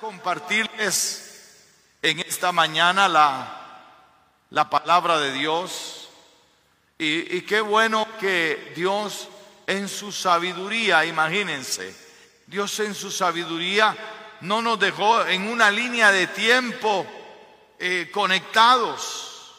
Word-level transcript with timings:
Compartirles 0.00 1.66
en 2.02 2.20
esta 2.20 2.52
mañana 2.52 3.08
la, 3.08 3.88
la 4.50 4.70
palabra 4.70 5.18
de 5.18 5.32
Dios. 5.32 6.08
Y, 6.98 7.36
y 7.36 7.42
qué 7.42 7.60
bueno 7.60 8.06
que 8.20 8.72
Dios 8.76 9.28
en 9.66 9.88
su 9.88 10.12
sabiduría, 10.12 11.04
imagínense, 11.04 11.96
Dios 12.46 12.78
en 12.78 12.94
su 12.94 13.10
sabiduría 13.10 13.96
no 14.42 14.62
nos 14.62 14.78
dejó 14.78 15.26
en 15.26 15.48
una 15.48 15.68
línea 15.68 16.12
de 16.12 16.28
tiempo 16.28 17.04
eh, 17.80 18.08
conectados, 18.12 19.52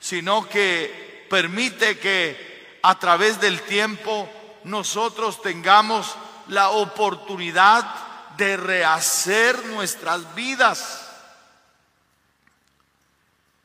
sino 0.00 0.48
que 0.48 1.26
permite 1.30 1.96
que 1.98 2.78
a 2.82 2.98
través 2.98 3.40
del 3.40 3.60
tiempo 3.62 4.28
nosotros 4.64 5.40
tengamos 5.42 6.16
la 6.48 6.70
oportunidad 6.70 8.07
de 8.38 8.56
rehacer 8.56 9.66
nuestras 9.66 10.34
vidas. 10.34 11.06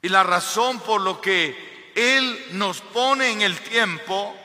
Y 0.02 0.10
la 0.10 0.24
razón 0.24 0.80
por 0.82 1.00
lo 1.00 1.22
que 1.22 1.94
Él 1.96 2.48
nos 2.52 2.82
pone 2.82 3.30
en 3.30 3.42
el 3.42 3.58
tiempo 3.62 4.36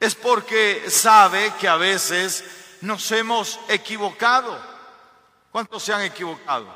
es 0.00 0.14
porque 0.14 0.88
sabe 0.88 1.52
que 1.60 1.68
a 1.68 1.76
veces 1.76 2.44
nos 2.80 3.10
hemos 3.10 3.58
equivocado. 3.68 4.58
¿Cuántos 5.50 5.82
se 5.82 5.92
han 5.92 6.02
equivocado? 6.02 6.72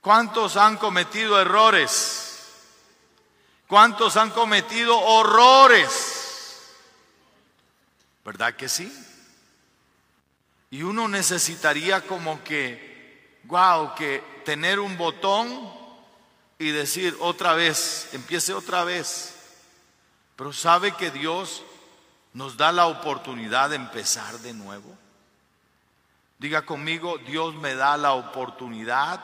¿Cuántos 0.00 0.56
han 0.56 0.78
cometido 0.78 1.38
errores? 1.38 2.26
¿Cuántos 3.68 4.16
han 4.16 4.30
cometido 4.30 4.98
horrores? 4.98 6.72
¿Verdad 8.24 8.54
que 8.54 8.68
sí? 8.68 9.09
Y 10.70 10.82
uno 10.82 11.08
necesitaría 11.08 12.00
como 12.06 12.42
que, 12.44 13.40
wow, 13.44 13.94
que 13.94 14.22
tener 14.44 14.78
un 14.78 14.96
botón 14.96 15.72
y 16.58 16.70
decir 16.70 17.16
otra 17.20 17.54
vez, 17.54 18.08
empiece 18.12 18.52
otra 18.52 18.84
vez. 18.84 19.34
Pero 20.36 20.52
sabe 20.52 20.92
que 20.92 21.10
Dios 21.10 21.62
nos 22.32 22.56
da 22.56 22.70
la 22.70 22.86
oportunidad 22.86 23.70
de 23.70 23.76
empezar 23.76 24.38
de 24.38 24.52
nuevo. 24.52 24.96
Diga 26.38 26.62
conmigo, 26.62 27.18
Dios 27.18 27.54
me 27.54 27.74
da 27.74 27.96
la 27.96 28.12
oportunidad 28.12 29.20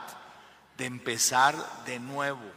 de 0.77 0.85
empezar 0.85 1.55
de 1.85 1.99
nuevo. 1.99 2.51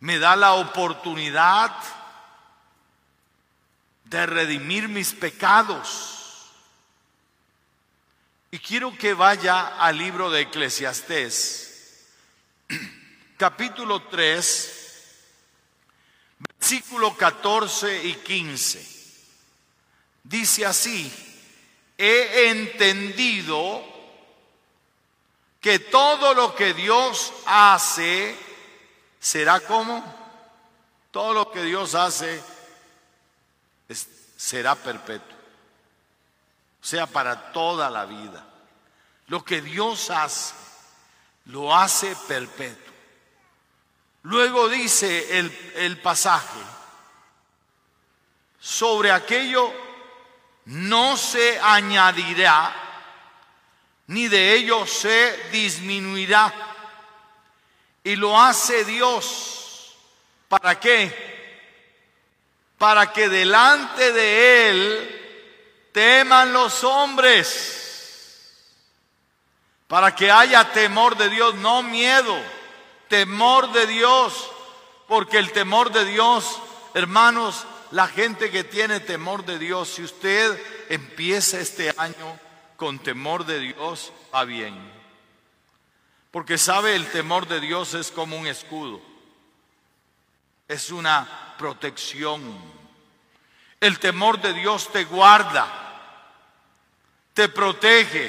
Me 0.00 0.18
da 0.18 0.36
la 0.36 0.52
oportunidad 0.52 1.72
de 4.04 4.26
redimir 4.26 4.88
mis 4.88 5.12
pecados. 5.12 6.17
Y 8.50 8.58
quiero 8.60 8.96
que 8.96 9.12
vaya 9.12 9.76
al 9.78 9.98
libro 9.98 10.30
de 10.30 10.42
Eclesiastés, 10.42 12.06
capítulo 13.36 14.04
3, 14.04 15.18
versículo 16.58 17.14
14 17.14 18.04
y 18.04 18.14
15. 18.14 18.98
Dice 20.22 20.64
así, 20.64 21.12
he 21.98 22.48
entendido 22.48 23.84
que 25.60 25.80
todo 25.80 26.32
lo 26.32 26.54
que 26.54 26.72
Dios 26.72 27.34
hace 27.44 28.34
será 29.20 29.60
como, 29.60 30.02
todo 31.10 31.34
lo 31.34 31.50
que 31.50 31.64
Dios 31.64 31.94
hace 31.94 32.42
será 34.38 34.74
perpetuo 34.74 35.37
sea 36.88 37.06
para 37.06 37.52
toda 37.52 37.90
la 37.90 38.06
vida. 38.06 38.42
Lo 39.26 39.44
que 39.44 39.60
Dios 39.60 40.08
hace, 40.08 40.54
lo 41.44 41.76
hace 41.76 42.16
perpetuo. 42.26 42.94
Luego 44.22 44.70
dice 44.70 45.38
el, 45.38 45.72
el 45.76 46.00
pasaje, 46.00 46.60
sobre 48.58 49.12
aquello 49.12 49.70
no 50.64 51.18
se 51.18 51.60
añadirá, 51.60 52.74
ni 54.06 54.28
de 54.28 54.54
ello 54.54 54.86
se 54.86 55.50
disminuirá. 55.52 56.54
Y 58.02 58.16
lo 58.16 58.40
hace 58.40 58.86
Dios. 58.86 59.94
¿Para 60.48 60.80
qué? 60.80 61.28
Para 62.78 63.12
que 63.12 63.28
delante 63.28 64.10
de 64.14 64.70
Él 64.70 65.17
teman 65.92 66.52
los 66.52 66.84
hombres, 66.84 67.78
para 69.86 70.14
que 70.14 70.30
haya 70.30 70.72
temor 70.72 71.16
de 71.16 71.30
Dios, 71.30 71.54
no 71.56 71.82
miedo, 71.82 72.36
temor 73.08 73.72
de 73.72 73.86
Dios, 73.86 74.50
porque 75.06 75.38
el 75.38 75.52
temor 75.52 75.90
de 75.90 76.04
Dios, 76.04 76.60
hermanos, 76.94 77.66
la 77.90 78.06
gente 78.06 78.50
que 78.50 78.64
tiene 78.64 79.00
temor 79.00 79.44
de 79.46 79.58
Dios, 79.58 79.88
si 79.88 80.02
usted 80.02 80.60
empieza 80.90 81.58
este 81.58 81.94
año 81.96 82.38
con 82.76 82.98
temor 82.98 83.46
de 83.46 83.58
Dios, 83.60 84.12
va 84.34 84.44
bien. 84.44 84.76
Porque 86.30 86.58
sabe, 86.58 86.94
el 86.94 87.10
temor 87.10 87.48
de 87.48 87.60
Dios 87.60 87.94
es 87.94 88.10
como 88.10 88.36
un 88.36 88.46
escudo, 88.46 89.00
es 90.68 90.90
una 90.90 91.54
protección. 91.56 92.77
El 93.80 93.98
temor 93.98 94.40
de 94.40 94.52
Dios 94.52 94.90
te 94.92 95.04
guarda 95.04 95.78
te 97.38 97.48
protege, 97.48 98.28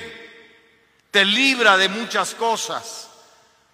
te 1.09 1.25
libra 1.25 1.77
de 1.77 1.89
muchas 1.89 2.35
cosas. 2.35 3.09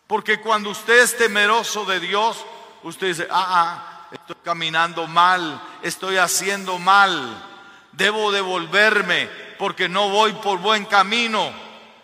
Porque 0.08 0.40
cuando 0.40 0.70
usted 0.70 1.04
es 1.04 1.18
temeroso 1.18 1.84
de 1.84 2.00
Dios, 2.00 2.38
usted 2.84 3.08
dice, 3.08 3.28
ah, 3.30 3.48
ah, 3.50 4.08
estoy 4.14 4.38
caminando 4.46 5.08
mal, 5.08 5.62
estoy 5.84 6.16
haciendo 6.16 6.80
mal, 6.80 7.44
debo 7.92 8.32
devolverme 8.32 9.28
porque 9.60 9.90
no 9.90 10.08
voy 10.08 10.32
por 10.32 10.60
buen 10.60 10.86
camino. 10.86 11.52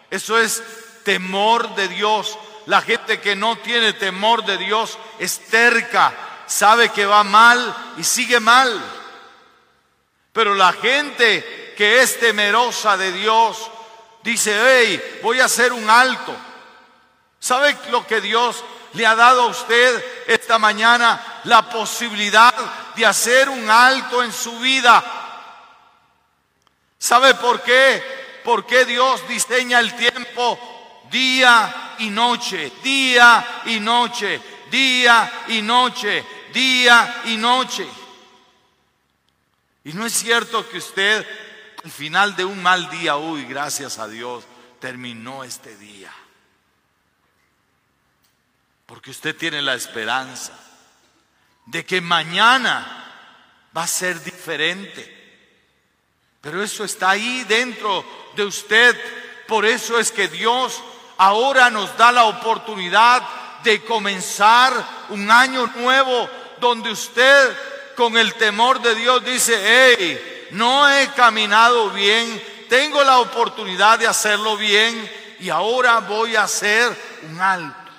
Eso 0.09 0.37
es 0.37 0.61
temor 1.05 1.73
de 1.75 1.87
Dios. 1.87 2.37
La 2.65 2.81
gente 2.81 3.21
que 3.21 3.37
no 3.37 3.55
tiene 3.59 3.93
temor 3.93 4.43
de 4.43 4.57
Dios 4.57 4.99
es 5.19 5.39
terca, 5.45 6.13
sabe 6.47 6.89
que 6.89 7.05
va 7.05 7.23
mal 7.23 7.93
y 7.97 8.03
sigue 8.03 8.41
mal. 8.41 9.00
Pero 10.33 10.55
la 10.55 10.73
gente 10.73 11.73
que 11.75 12.01
es 12.01 12.19
temerosa 12.19 12.97
de 12.97 13.11
Dios, 13.11 13.69
dice, 14.23 14.55
hey, 14.63 15.19
voy 15.23 15.39
a 15.39 15.45
hacer 15.45 15.73
un 15.73 15.89
alto. 15.89 16.35
¿Sabe 17.39 17.75
lo 17.89 18.05
que 18.05 18.21
Dios 18.21 18.63
le 18.93 19.05
ha 19.05 19.15
dado 19.15 19.43
a 19.43 19.47
usted 19.47 20.23
esta 20.27 20.59
mañana? 20.59 21.41
La 21.45 21.67
posibilidad 21.69 22.53
de 22.95 23.05
hacer 23.05 23.49
un 23.49 23.69
alto 23.69 24.23
en 24.23 24.31
su 24.31 24.59
vida. 24.59 25.03
¿Sabe 26.97 27.33
por 27.33 27.61
qué? 27.61 28.41
Porque 28.43 28.85
Dios 28.85 29.27
diseña 29.27 29.79
el 29.79 29.95
tiempo 29.95 30.59
día 31.09 31.95
y 31.99 32.09
noche, 32.09 32.71
día 32.83 33.61
y 33.65 33.79
noche, 33.79 34.41
día 34.69 35.43
y 35.47 35.61
noche, 35.61 36.23
día 36.53 37.21
y 37.25 37.37
noche. 37.37 37.87
Y 39.83 39.93
no 39.93 40.05
es 40.05 40.13
cierto 40.13 40.67
que 40.69 40.77
usted 40.77 41.25
al 41.83 41.91
final 41.91 42.35
de 42.35 42.45
un 42.45 42.61
mal 42.61 42.89
día, 42.89 43.17
uy, 43.17 43.45
gracias 43.45 43.97
a 43.97 44.07
Dios, 44.07 44.43
terminó 44.79 45.43
este 45.43 45.75
día. 45.77 46.13
Porque 48.85 49.09
usted 49.09 49.35
tiene 49.35 49.61
la 49.61 49.73
esperanza 49.73 50.53
de 51.65 51.85
que 51.85 52.01
mañana 52.01 53.01
va 53.75 53.83
a 53.83 53.87
ser 53.87 54.23
diferente. 54.23 55.17
Pero 56.41 56.61
eso 56.61 56.83
está 56.83 57.11
ahí 57.11 57.43
dentro 57.47 58.05
de 58.35 58.43
usted. 58.43 58.95
Por 59.47 59.65
eso 59.65 59.97
es 59.97 60.11
que 60.11 60.27
Dios 60.27 60.83
ahora 61.17 61.69
nos 61.69 61.95
da 61.97 62.11
la 62.11 62.25
oportunidad 62.25 63.23
de 63.63 63.83
comenzar 63.83 64.73
un 65.09 65.29
año 65.31 65.67
nuevo 65.67 66.29
donde 66.59 66.91
usted 66.91 67.57
con 67.95 68.17
el 68.17 68.33
temor 68.35 68.81
de 68.81 68.95
Dios 68.95 69.23
dice, 69.23 69.95
hey, 69.97 70.47
no 70.51 70.89
he 70.89 71.07
caminado 71.09 71.89
bien, 71.91 72.41
tengo 72.69 73.03
la 73.03 73.19
oportunidad 73.19 73.99
de 73.99 74.07
hacerlo 74.07 74.57
bien 74.57 75.09
y 75.39 75.49
ahora 75.49 75.99
voy 75.99 76.35
a 76.35 76.43
hacer 76.43 76.95
un 77.29 77.39
alto. 77.39 77.91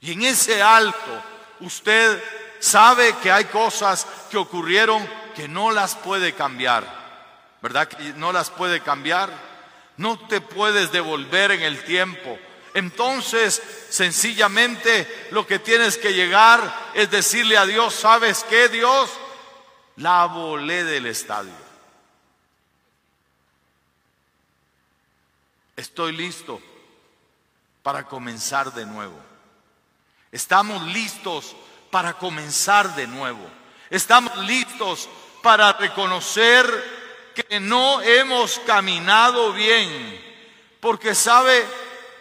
Y 0.00 0.12
en 0.12 0.22
ese 0.22 0.62
alto 0.62 1.22
usted 1.60 2.22
sabe 2.58 3.14
que 3.22 3.30
hay 3.30 3.44
cosas 3.46 4.06
que 4.30 4.38
ocurrieron 4.38 5.06
que 5.34 5.48
no 5.48 5.70
las 5.70 5.94
puede 5.94 6.34
cambiar. 6.34 6.84
¿Verdad 7.62 7.88
que 7.88 8.14
no 8.14 8.32
las 8.32 8.50
puede 8.50 8.80
cambiar? 8.80 9.30
No 9.96 10.18
te 10.18 10.40
puedes 10.40 10.92
devolver 10.92 11.52
en 11.52 11.62
el 11.62 11.84
tiempo. 11.84 12.38
Entonces, 12.74 13.62
sencillamente 13.90 15.28
lo 15.32 15.46
que 15.46 15.58
tienes 15.58 15.98
que 15.98 16.14
llegar 16.14 16.90
es 16.94 17.10
decirle 17.10 17.58
a 17.58 17.66
Dios, 17.66 17.94
¿sabes 17.94 18.44
qué, 18.48 18.68
Dios? 18.68 19.10
la 20.00 20.26
volé 20.26 20.84
del 20.84 21.06
estadio. 21.06 21.52
Estoy 25.76 26.12
listo 26.12 26.60
para 27.82 28.04
comenzar 28.04 28.72
de 28.72 28.86
nuevo. 28.86 29.18
Estamos 30.32 30.82
listos 30.92 31.54
para 31.90 32.14
comenzar 32.14 32.94
de 32.94 33.06
nuevo. 33.06 33.46
Estamos 33.88 34.36
listos 34.38 35.08
para 35.42 35.72
reconocer 35.72 36.66
que 37.34 37.60
no 37.60 38.00
hemos 38.02 38.58
caminado 38.60 39.52
bien. 39.52 40.28
Porque 40.80 41.14
sabe, 41.14 41.66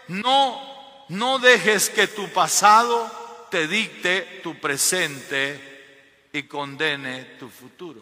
no, 0.07 0.68
no 1.09 1.39
dejes 1.39 1.89
que 1.89 2.07
tu 2.07 2.29
pasado 2.29 3.47
te 3.49 3.67
dicte 3.67 4.41
tu 4.43 4.59
presente 4.59 6.27
y 6.31 6.43
condene 6.43 7.23
tu 7.39 7.49
futuro. 7.49 8.01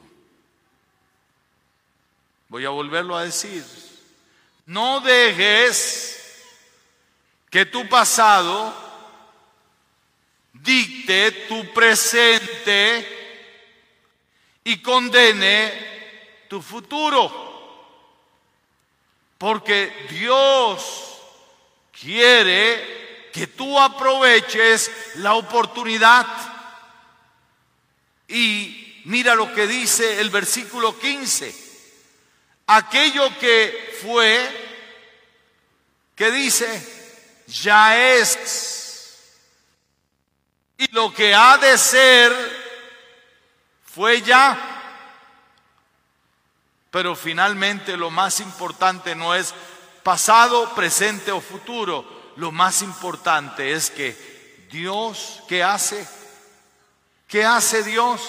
Voy 2.49 2.65
a 2.65 2.69
volverlo 2.69 3.15
a 3.15 3.23
decir. 3.23 3.63
No 4.65 4.99
dejes 4.99 6.43
que 7.49 7.65
tu 7.65 7.87
pasado 7.87 8.73
dicte 10.51 11.31
tu 11.47 11.73
presente 11.73 13.07
y 14.65 14.81
condene 14.81 16.45
tu 16.49 16.61
futuro. 16.61 17.45
Porque 19.37 20.07
Dios 20.09 21.19
quiere 21.91 22.96
que 23.31 23.47
tú 23.47 23.79
aproveches 23.79 24.91
la 25.15 25.35
oportunidad. 25.35 26.25
Y 28.27 29.01
mira 29.05 29.35
lo 29.35 29.53
que 29.53 29.67
dice 29.67 30.19
el 30.19 30.29
versículo 30.29 30.97
15 30.97 31.67
aquello 32.67 33.29
que 33.39 33.97
fue, 34.01 34.67
que 36.15 36.31
dice, 36.31 37.43
ya 37.47 38.15
es. 38.15 39.17
Y 40.77 40.91
lo 40.91 41.13
que 41.13 41.33
ha 41.33 41.57
de 41.57 41.77
ser, 41.77 42.33
fue 43.85 44.21
ya. 44.21 44.73
Pero 46.91 47.15
finalmente 47.15 47.97
lo 47.97 48.11
más 48.11 48.39
importante 48.39 49.15
no 49.15 49.33
es 49.33 49.53
pasado, 50.03 50.73
presente 50.75 51.31
o 51.31 51.41
futuro. 51.41 52.16
Lo 52.37 52.51
más 52.51 52.81
importante 52.81 53.73
es 53.73 53.91
que 53.91 54.67
Dios, 54.71 55.43
¿qué 55.47 55.63
hace? 55.63 56.07
¿Qué 57.27 57.43
hace 57.43 57.83
Dios? 57.83 58.21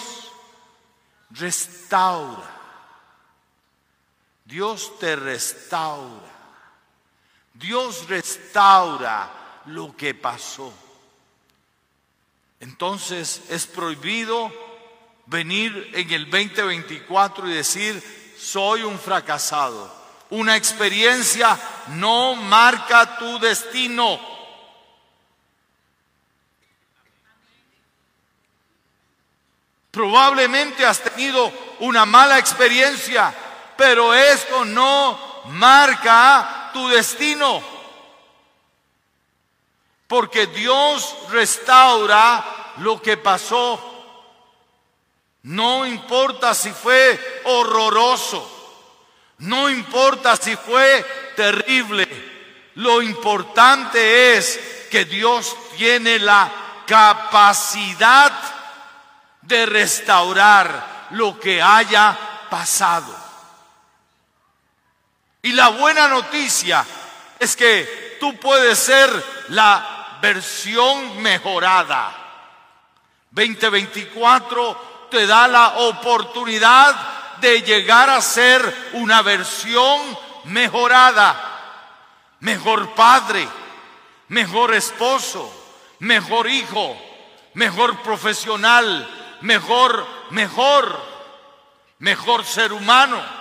Restaura 1.31 2.59
Dios 4.49 4.99
te 4.99 5.15
restaura. 5.15 6.27
Dios 7.53 8.09
restaura 8.09 9.63
lo 9.67 9.95
que 9.95 10.15
pasó. 10.15 10.73
Entonces 12.59 13.43
es 13.51 13.67
prohibido 13.67 14.51
venir 15.27 15.91
en 15.93 16.11
el 16.11 16.31
2024 16.31 17.47
y 17.47 17.53
decir, 17.53 18.35
soy 18.39 18.85
un 18.85 18.99
fracasado. 18.99 19.98
Una 20.31 20.57
experiencia 20.57 21.59
no 21.89 22.35
marca 22.35 23.19
tu 23.19 23.39
destino. 23.39 24.21
Probablemente 29.91 30.85
has 30.85 31.01
tenido 31.01 31.51
una 31.81 32.05
mala 32.05 32.39
experiencia 32.39 33.35
pero 33.79 34.13
esto 34.13 34.65
no 34.65 35.17
marca 35.45 36.71
tu 36.73 36.89
destino. 36.89 37.63
Porque 40.09 40.49
Dios 40.49 41.15
restaura 41.31 42.75
lo 42.79 43.01
que 43.01 43.17
pasó. 43.17 43.81
No 45.43 45.87
importa 45.87 46.55
si 46.55 46.73
fue 46.73 47.43
horroroso. 47.45 48.58
No 49.39 49.69
importa 49.69 50.37
si 50.37 50.57
fue 50.57 51.05
terrible. 51.37 52.07
Lo 52.75 53.03
importante 53.03 54.37
es 54.37 54.87
que 54.91 55.05
Dios 55.05 55.57
tiene 55.77 56.19
la 56.19 56.51
capacidad 56.87 58.33
de 59.43 59.67
restaurar 59.67 61.09
lo 61.11 61.39
que 61.39 61.63
haya 61.63 62.17
pasado. 62.51 63.15
Y 65.43 65.53
la 65.53 65.69
buena 65.69 66.09
noticia 66.09 66.85
es 67.39 67.55
que 67.57 68.17
tú 68.19 68.37
puedes 68.39 68.79
ser 68.79 69.25
la 69.49 70.19
versión 70.21 71.23
mejorada. 71.23 72.13
2024 73.31 75.09
te 75.11 75.27
da 75.27 75.47
la 75.47 75.69
oportunidad 75.79 77.18
de 77.41 77.63
llegar 77.63 78.11
a 78.11 78.21
ser 78.21 78.91
una 78.95 79.23
versión 79.23 80.01
mejorada. 80.45 81.45
Mejor 82.41 82.95
padre, 82.95 83.47
mejor 84.29 84.75
esposo, 84.75 85.53
mejor 85.99 86.49
hijo, 86.49 86.97
mejor 87.55 88.01
profesional, 88.03 89.09
mejor, 89.41 90.07
mejor, 90.31 91.01
mejor 91.99 92.45
ser 92.45 92.73
humano 92.73 93.39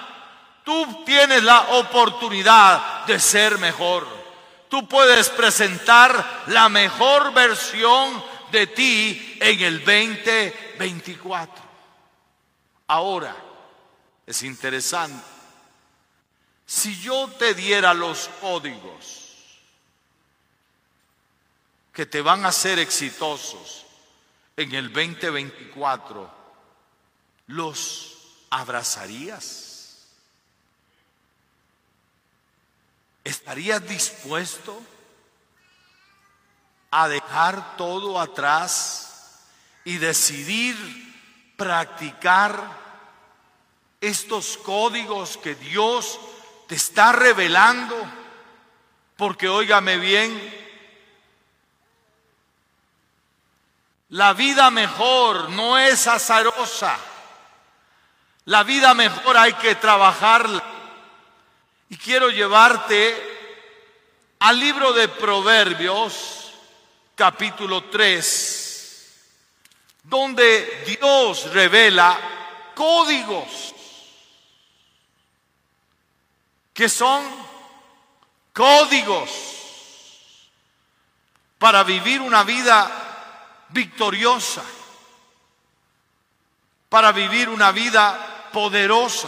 Tú 0.67 1.05
tienes 1.05 1.41
la 1.43 1.61
oportunidad 1.77 3.05
de 3.05 3.21
ser 3.21 3.57
mejor. 3.57 4.05
Tú 4.67 4.85
puedes 4.85 5.29
presentar 5.29 6.43
la 6.47 6.67
mejor 6.67 7.33
versión 7.33 8.21
de 8.51 8.67
ti 8.67 9.37
en 9.39 9.61
el 9.61 9.79
2024. 9.79 11.63
Ahora, 12.87 13.33
es 14.27 14.43
interesante. 14.43 15.25
Si 16.65 16.99
yo 16.99 17.29
te 17.39 17.53
diera 17.53 17.93
los 17.93 18.27
códigos 18.41 19.23
que 21.93 22.05
te 22.05 22.21
van 22.21 22.45
a 22.45 22.51
ser 22.51 22.77
exitosos 22.77 23.85
en 24.57 24.75
el 24.75 24.91
2024, 24.91 26.29
¿los 27.47 28.17
abrazarías? 28.49 30.07
¿Estarías 33.23 33.87
dispuesto 33.87 34.81
a 36.91 37.07
dejar 37.07 37.77
todo 37.77 38.19
atrás 38.19 39.41
y 39.85 39.97
decidir 39.97 40.75
practicar 41.55 42.86
estos 44.01 44.57
códigos 44.57 45.37
que 45.37 45.55
Dios 45.55 46.19
te 46.67 46.75
está 46.75 47.11
revelando? 47.11 47.95
Porque 49.15 49.47
óigame 49.47 49.97
bien, 49.97 50.57
la 54.09 54.33
vida 54.33 54.71
mejor 54.71 55.49
no 55.49 55.77
es 55.77 56.07
azarosa. 56.07 56.97
La 58.45 58.63
vida 58.63 58.93
mejor 58.93 59.35
hay 59.35 59.53
que 59.53 59.75
trabajarla. 59.75 60.63
Y 61.89 61.97
quiero 61.97 62.29
llevarte 62.29 63.37
al 64.39 64.59
libro 64.59 64.93
de 64.93 65.09
Proverbios, 65.09 66.53
capítulo 67.15 67.85
3, 67.85 69.15
donde 70.03 70.83
Dios 70.85 71.51
revela 71.51 72.17
códigos 72.75 73.73
que 76.77 76.87
son 76.89 77.25
códigos 78.53 79.31
para 81.57 81.83
vivir 81.83 82.21
una 82.21 82.43
vida 82.43 83.65
victoriosa, 83.69 84.63
para 86.87 87.11
vivir 87.13 87.49
una 87.49 87.71
vida 87.71 88.49
poderosa. 88.53 89.27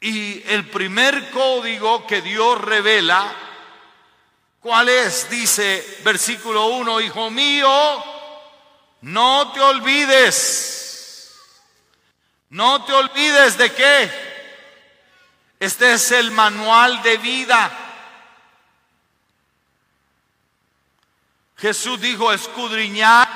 Y 0.00 0.42
el 0.50 0.68
primer 0.68 1.30
código 1.30 2.04
que 2.04 2.20
Dios 2.20 2.60
revela, 2.60 3.32
¿cuál 4.58 4.88
es? 4.88 5.30
Dice 5.30 6.00
versículo 6.02 6.66
1, 6.66 7.00
Hijo 7.02 7.30
mío, 7.30 8.04
no 9.02 9.52
te 9.52 9.60
olvides, 9.60 11.38
no 12.50 12.84
te 12.84 12.92
olvides 12.92 13.56
de 13.56 13.72
qué. 13.72 14.27
Este 15.60 15.92
es 15.92 16.12
el 16.12 16.30
manual 16.30 17.02
de 17.02 17.16
vida. 17.18 17.70
Jesús 21.56 22.00
dijo, 22.00 22.32
escudriñad 22.32 23.28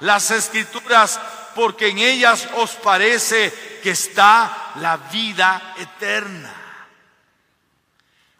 las 0.00 0.30
escrituras 0.30 1.18
porque 1.54 1.88
en 1.88 1.98
ellas 1.98 2.48
os 2.56 2.72
parece 2.76 3.80
que 3.82 3.90
está 3.90 4.72
la 4.76 4.96
vida 4.96 5.74
eterna. 5.78 6.54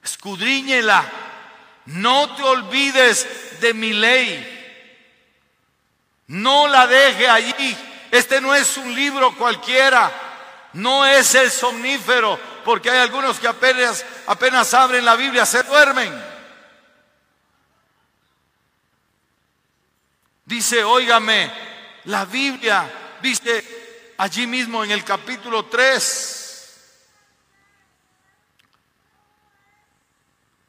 escudriñela, 0.05 1.05
no 1.87 2.37
te 2.37 2.43
olvides 2.43 3.61
de 3.61 3.75
mi 3.75 3.93
ley, 3.93 4.53
no 6.29 6.69
la 6.69 6.87
deje 6.87 7.29
allí. 7.29 7.77
Este 8.11 8.41
no 8.41 8.55
es 8.55 8.77
un 8.77 8.95
libro 8.95 9.35
cualquiera, 9.37 10.13
no 10.75 11.05
es 11.05 11.35
el 11.35 11.51
somnífero, 11.51 12.39
porque 12.67 12.91
hay 12.91 12.99
algunos 12.99 13.39
que 13.39 13.47
apenas, 13.47 14.05
apenas 14.27 14.75
abren 14.75 15.05
la 15.05 15.15
Biblia, 15.15 15.47
se 15.47 15.63
duermen. 15.63 16.13
Dice, 20.45 20.83
óigame, 20.83 21.49
la 22.07 22.25
Biblia 22.25 22.91
dice 23.23 24.15
allí 24.19 24.49
mismo 24.49 24.83
en 24.83 24.91
el 24.91 25.05
capítulo 25.05 25.67
3, 25.67 26.43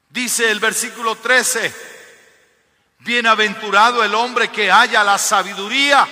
Dice 0.10 0.50
el 0.52 0.60
versículo 0.60 1.16
13, 1.16 1.74
bienaventurado 3.00 4.04
el 4.04 4.14
hombre 4.16 4.50
que 4.50 4.72
haya 4.72 5.04
la 5.04 5.18
sabiduría 5.18 6.08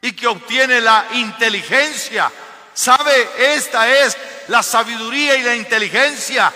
y 0.00 0.12
que 0.12 0.26
obtiene 0.26 0.80
la 0.80 1.06
inteligencia. 1.12 2.30
¿Sabe? 2.74 3.54
Esta 3.54 3.88
es 3.88 4.16
la 4.48 4.62
sabiduría 4.62 5.36
y 5.36 5.42
la 5.42 5.54
inteligencia. 5.54 6.52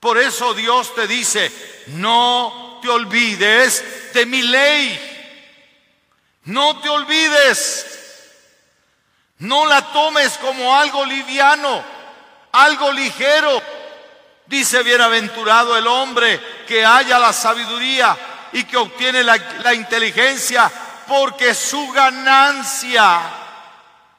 Por 0.00 0.18
eso 0.18 0.54
Dios 0.54 0.94
te 0.94 1.06
dice, 1.06 1.50
no 1.88 2.78
te 2.82 2.88
olvides 2.88 4.12
de 4.12 4.26
mi 4.26 4.42
ley. 4.42 5.12
No 6.44 6.80
te 6.80 6.88
olvides. 6.88 7.86
No 9.38 9.66
la 9.66 9.92
tomes 9.92 10.38
como 10.38 10.74
algo 10.74 11.04
liviano 11.04 11.96
algo 12.56 12.92
ligero. 12.92 13.62
Dice, 14.46 14.82
bienaventurado 14.82 15.76
el 15.76 15.86
hombre 15.86 16.40
que 16.66 16.84
haya 16.84 17.18
la 17.18 17.32
sabiduría 17.32 18.16
y 18.52 18.64
que 18.64 18.76
obtiene 18.76 19.24
la, 19.24 19.74
inteligencia, 19.74 20.70
porque 21.08 21.52
su 21.52 21.90
ganancia, 21.90 23.20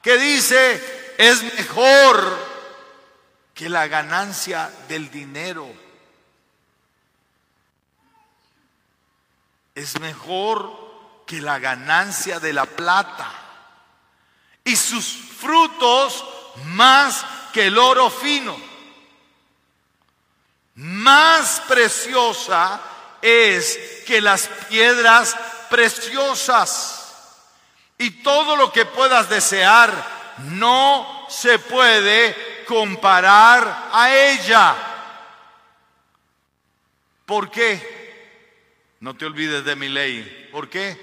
que 0.02 0.16
dice, 0.16 1.14
es 1.18 1.42
mejor 1.42 2.48
que 3.54 3.68
la 3.68 3.88
ganancia 3.88 4.70
del 4.88 5.10
dinero. 5.10 5.68
Es 9.74 9.98
mejor 10.00 11.24
que 11.26 11.40
la 11.40 11.58
ganancia 11.58 12.40
de 12.40 12.52
la 12.52 12.66
plata. 12.66 13.30
Y 14.64 14.76
sus 14.76 15.06
frutos 15.06 16.24
más 16.66 17.24
que 17.52 17.66
el 17.66 17.78
oro 17.78 18.10
fino. 18.10 18.56
Más 20.76 21.60
preciosa 21.66 22.80
es 23.20 23.76
que 24.06 24.20
las 24.20 24.48
piedras 24.68 25.36
preciosas. 25.68 26.97
Y 27.98 28.22
todo 28.22 28.56
lo 28.56 28.72
que 28.72 28.86
puedas 28.86 29.28
desear 29.28 29.92
no 30.44 31.26
se 31.28 31.58
puede 31.58 32.64
comparar 32.64 33.90
a 33.92 34.14
ella. 34.14 34.76
¿Por 37.26 37.50
qué? 37.50 38.96
No 39.00 39.16
te 39.16 39.26
olvides 39.26 39.64
de 39.64 39.76
mi 39.76 39.88
ley. 39.88 40.48
¿Por 40.52 40.70
qué? 40.70 40.96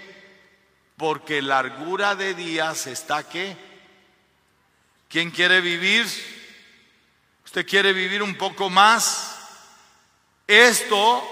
Porque 0.98 1.42
largura 1.42 2.16
de 2.16 2.34
días 2.34 2.88
está 2.88 3.28
que. 3.28 3.56
¿Quién 5.10 5.32
quiere 5.32 5.62
vivir? 5.62 6.06
¿Usted 7.44 7.68
quiere 7.68 7.94
vivir 7.94 8.24
un 8.24 8.36
poco 8.36 8.70
más? 8.70 9.38
Esto, 10.48 11.24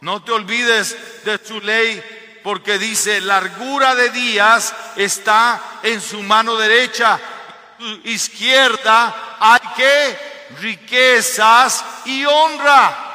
no 0.00 0.22
te 0.22 0.32
olvides 0.32 1.24
de 1.24 1.38
su 1.38 1.60
ley, 1.60 2.02
porque 2.42 2.78
dice, 2.78 3.20
largura 3.20 3.94
de 3.94 4.10
días 4.10 4.74
está 4.96 5.60
en 5.82 6.00
su 6.00 6.22
mano 6.22 6.56
derecha, 6.56 7.18
izquierda 8.04 9.36
hay 9.38 9.60
que 9.76 10.18
riquezas 10.60 11.84
y 12.04 12.24
honra. 12.24 13.06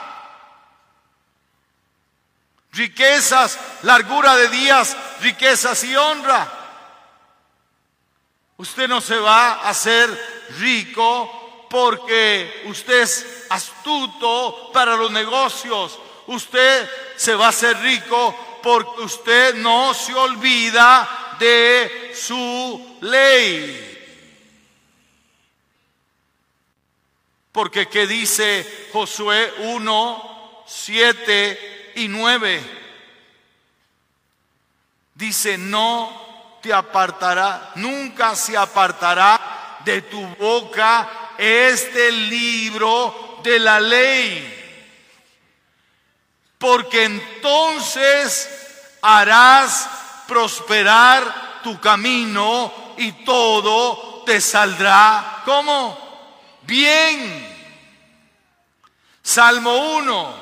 Riquezas, 2.72 3.58
largura 3.84 4.36
de 4.36 4.50
días, 4.50 4.98
riquezas 5.22 5.84
y 5.84 5.96
honra. 5.96 6.52
Usted 8.58 8.88
no 8.88 9.02
se 9.02 9.18
va 9.18 9.54
a 9.54 9.70
hacer 9.70 10.10
rico 10.60 11.68
porque 11.70 12.64
usted 12.66 13.02
es 13.02 13.46
astuto 13.50 14.72
para 14.74 14.96
los 14.96 15.12
negocios. 15.12 16.00
Usted 16.28 16.90
se 17.16 17.36
va 17.36 17.48
a 17.48 17.50
hacer 17.50 17.78
rico 17.80 18.55
porque 18.66 19.02
usted 19.04 19.54
no 19.58 19.94
se 19.94 20.12
olvida 20.16 21.36
de 21.38 22.12
su 22.16 22.98
ley. 23.02 23.92
Porque 27.52 27.88
¿qué 27.88 28.08
dice 28.08 28.90
Josué 28.92 29.54
1, 29.60 30.64
7 30.66 31.92
y 31.98 32.08
9? 32.08 32.64
Dice, 35.14 35.60
no 35.60 36.58
te 36.64 36.74
apartará, 36.74 37.72
nunca 37.76 38.36
se 38.36 38.58
apartará 38.58 39.78
de 39.86 40.02
tu 40.02 40.26
boca 40.38 41.36
este 41.38 42.12
libro 42.12 43.42
de 43.44 43.60
la 43.60 43.80
ley. 43.80 44.65
Porque 46.66 47.04
entonces 47.04 48.50
harás 49.00 49.88
prosperar 50.28 51.62
tu 51.62 51.80
camino 51.80 52.96
y 52.98 53.12
todo 53.24 54.24
te 54.26 54.42
saldrá 54.42 55.44
como 55.46 55.96
bien. 56.64 57.56
Salmo 59.22 59.76
1 59.98 60.36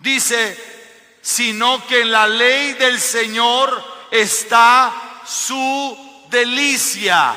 dice, 0.00 1.16
sino 1.22 1.86
que 1.86 2.02
en 2.02 2.12
la 2.12 2.28
ley 2.28 2.74
del 2.74 3.00
Señor 3.00 3.82
está 4.10 4.92
su 5.24 6.26
delicia. 6.28 7.34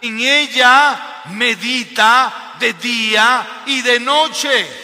En 0.00 0.20
ella 0.20 1.24
medita 1.30 2.54
de 2.60 2.72
día 2.74 3.64
y 3.66 3.82
de 3.82 3.98
noche. 3.98 4.83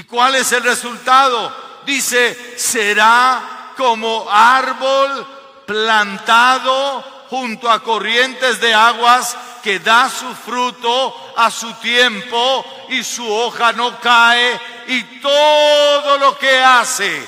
¿Y 0.00 0.04
cuál 0.04 0.34
es 0.34 0.50
el 0.52 0.62
resultado? 0.62 1.54
Dice, 1.84 2.58
será 2.58 3.74
como 3.76 4.26
árbol 4.30 5.26
plantado 5.66 7.02
junto 7.28 7.70
a 7.70 7.82
corrientes 7.82 8.62
de 8.62 8.72
aguas 8.72 9.36
que 9.62 9.78
da 9.78 10.08
su 10.08 10.34
fruto 10.34 11.34
a 11.36 11.50
su 11.50 11.70
tiempo 11.74 12.64
y 12.88 13.04
su 13.04 13.30
hoja 13.30 13.74
no 13.74 14.00
cae 14.00 14.58
y 14.86 15.02
todo 15.20 16.16
lo 16.16 16.38
que 16.38 16.58
hace, 16.58 17.22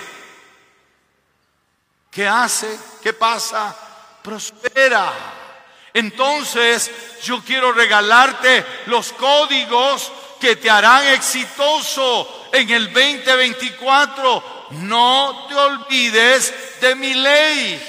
¿qué 2.10 2.26
hace? 2.26 2.80
¿Qué 3.02 3.12
pasa? 3.12 3.76
Prospera. 4.22 5.12
Entonces 5.92 6.90
yo 7.22 7.42
quiero 7.44 7.72
regalarte 7.72 8.64
los 8.86 9.12
códigos 9.12 10.10
que 10.42 10.56
te 10.56 10.68
harán 10.68 11.06
exitoso 11.06 12.48
en 12.52 12.68
el 12.68 12.92
2024. 12.92 14.66
No 14.72 15.46
te 15.48 15.54
olvides 15.54 16.52
de 16.80 16.94
mi 16.96 17.14
ley. 17.14 17.80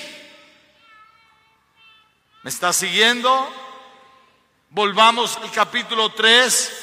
¿Me 2.43 2.49
estás 2.51 2.75
siguiendo? 2.75 3.51
Volvamos 4.69 5.35
al 5.37 5.49
capítulo 5.49 6.11
3. 6.11 6.79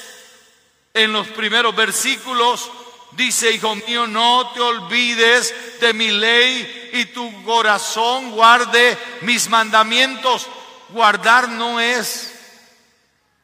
En 0.95 1.13
los 1.13 1.29
primeros 1.29 1.75
versículos 1.77 2.69
dice, 3.13 3.53
hijo 3.53 3.77
mío, 3.77 4.09
no 4.09 4.51
te 4.53 4.61
olvides 4.61 5.55
de 5.81 5.95
mi 5.95 6.11
ley 6.11 6.91
y 6.95 7.05
tu 7.07 7.45
corazón 7.45 8.33
guarde 8.33 8.99
mis 9.21 9.49
mandamientos 9.49 10.49
Guardar 10.93 11.49
no 11.49 11.79
es 11.79 12.40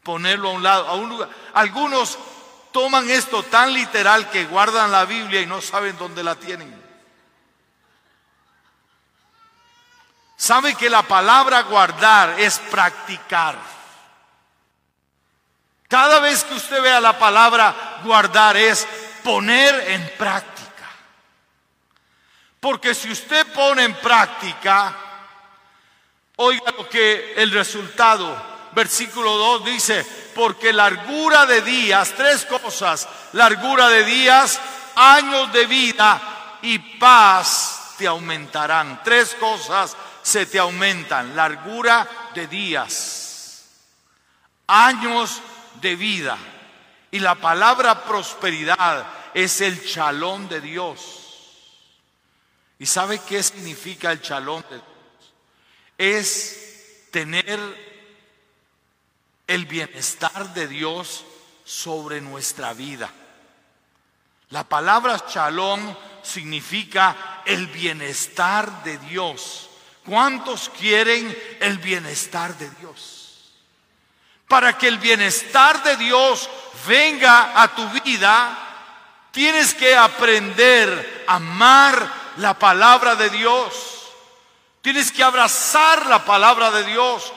ponerlo 0.06 0.50
a 0.50 0.52
un 0.52 0.62
lado, 0.62 0.86
a 0.86 0.94
un 0.94 1.08
lugar. 1.08 1.28
Algunos 1.52 2.16
toman 2.72 3.10
esto 3.10 3.42
tan 3.42 3.74
literal 3.74 4.30
que 4.30 4.44
guardan 4.44 4.92
la 4.92 5.04
Biblia 5.04 5.40
y 5.40 5.46
no 5.46 5.60
saben 5.60 5.98
dónde 5.98 6.22
la 6.22 6.36
tienen. 6.36 6.86
Sabe 10.36 10.76
que 10.76 10.88
la 10.88 11.02
palabra 11.02 11.62
guardar 11.62 12.38
es 12.38 12.58
practicar. 12.70 13.56
Cada 15.88 16.20
vez 16.20 16.44
que 16.44 16.54
usted 16.54 16.80
vea 16.80 17.00
la 17.00 17.18
palabra 17.18 18.00
guardar 18.04 18.56
es 18.56 18.86
poner 19.24 19.74
en 19.90 20.12
práctica. 20.16 20.86
Porque 22.60 22.94
si 22.94 23.10
usted 23.10 23.44
pone 23.52 23.84
en 23.84 23.94
práctica, 23.94 24.94
Oiga 26.36 26.70
lo 26.76 26.86
que 26.88 27.32
el 27.36 27.50
resultado, 27.50 28.36
versículo 28.76 29.38
2 29.38 29.64
dice, 29.64 30.04
porque 30.34 30.70
largura 30.70 31.46
de 31.46 31.62
días, 31.62 32.12
tres 32.14 32.44
cosas, 32.44 33.08
largura 33.32 33.88
de 33.88 34.04
días, 34.04 34.60
años 34.94 35.50
de 35.50 35.64
vida 35.64 36.58
y 36.60 36.78
paz 36.98 37.94
te 37.96 38.06
aumentarán. 38.06 39.00
Tres 39.02 39.34
cosas 39.40 39.96
se 40.22 40.44
te 40.44 40.58
aumentan, 40.58 41.34
largura 41.34 42.06
de 42.34 42.46
días, 42.48 43.64
años 44.66 45.40
de 45.80 45.96
vida. 45.96 46.36
Y 47.10 47.20
la 47.20 47.36
palabra 47.36 48.04
prosperidad 48.04 49.06
es 49.32 49.62
el 49.62 49.86
chalón 49.86 50.50
de 50.50 50.60
Dios. 50.60 51.22
¿Y 52.78 52.84
sabe 52.84 53.22
qué 53.26 53.42
significa 53.42 54.12
el 54.12 54.20
chalón 54.20 54.62
de 54.68 54.76
Dios? 54.76 55.32
Es 55.96 57.08
tener 57.10 57.95
el 59.46 59.66
bienestar 59.66 60.52
de 60.54 60.66
Dios 60.66 61.24
sobre 61.64 62.20
nuestra 62.20 62.72
vida. 62.72 63.10
La 64.50 64.64
palabra 64.64 65.24
shalom 65.28 65.94
significa 66.22 67.42
el 67.44 67.66
bienestar 67.66 68.84
de 68.84 68.98
Dios. 68.98 69.68
¿Cuántos 70.04 70.68
quieren 70.70 71.36
el 71.60 71.78
bienestar 71.78 72.56
de 72.56 72.70
Dios? 72.70 73.52
Para 74.46 74.78
que 74.78 74.86
el 74.86 74.98
bienestar 74.98 75.82
de 75.82 75.96
Dios 75.96 76.48
venga 76.86 77.60
a 77.60 77.74
tu 77.74 77.88
vida, 77.88 78.56
tienes 79.32 79.74
que 79.74 79.96
aprender 79.96 81.24
a 81.26 81.34
amar 81.34 82.34
la 82.36 82.56
palabra 82.56 83.16
de 83.16 83.30
Dios. 83.30 84.12
Tienes 84.80 85.10
que 85.10 85.24
abrazar 85.24 86.06
la 86.06 86.24
palabra 86.24 86.70
de 86.70 86.84
Dios. 86.84 87.32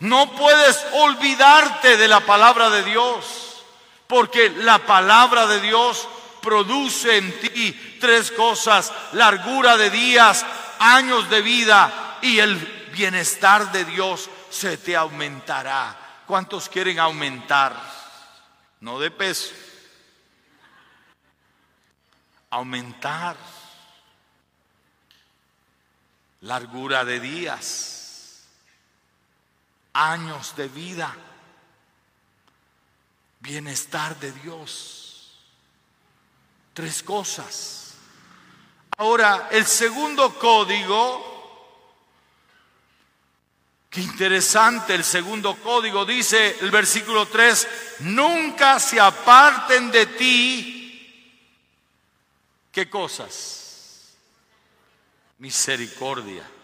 No 0.00 0.30
puedes 0.32 0.78
olvidarte 0.92 1.96
de 1.96 2.06
la 2.06 2.20
palabra 2.20 2.70
de 2.70 2.84
Dios, 2.84 3.64
porque 4.06 4.50
la 4.50 4.78
palabra 4.78 5.46
de 5.46 5.60
Dios 5.60 6.08
produce 6.40 7.16
en 7.16 7.40
ti 7.40 7.98
tres 8.00 8.30
cosas, 8.30 8.92
largura 9.12 9.76
de 9.76 9.90
días, 9.90 10.46
años 10.78 11.28
de 11.28 11.42
vida 11.42 12.18
y 12.22 12.38
el 12.38 12.56
bienestar 12.92 13.72
de 13.72 13.84
Dios 13.84 14.30
se 14.50 14.76
te 14.76 14.96
aumentará. 14.96 15.96
¿Cuántos 16.26 16.68
quieren 16.68 17.00
aumentar? 17.00 17.74
No 18.80 19.00
de 19.00 19.10
peso. 19.10 19.52
Aumentar. 22.50 23.36
Largura 26.42 27.04
de 27.04 27.18
días 27.18 27.97
años 29.98 30.54
de 30.54 30.68
vida, 30.68 31.14
bienestar 33.40 34.18
de 34.20 34.30
Dios. 34.32 35.36
Tres 36.72 37.02
cosas. 37.02 37.94
Ahora, 38.96 39.48
el 39.50 39.66
segundo 39.66 40.38
código, 40.38 42.06
qué 43.90 44.00
interesante, 44.00 44.94
el 44.94 45.04
segundo 45.04 45.56
código 45.56 46.04
dice 46.04 46.58
el 46.60 46.70
versículo 46.70 47.26
3, 47.26 47.68
nunca 48.00 48.78
se 48.78 49.00
aparten 49.00 49.90
de 49.90 50.06
ti. 50.06 50.74
¿Qué 52.70 52.88
cosas? 52.88 54.14
Misericordia 55.38 56.57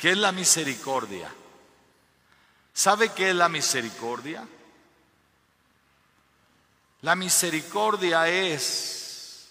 ¿Qué 0.00 0.12
es 0.12 0.16
la 0.16 0.32
misericordia? 0.32 1.30
¿Sabe 2.72 3.10
qué 3.12 3.30
es 3.30 3.36
la 3.36 3.50
misericordia? 3.50 4.48
La 7.02 7.14
misericordia 7.14 8.26
es 8.26 9.50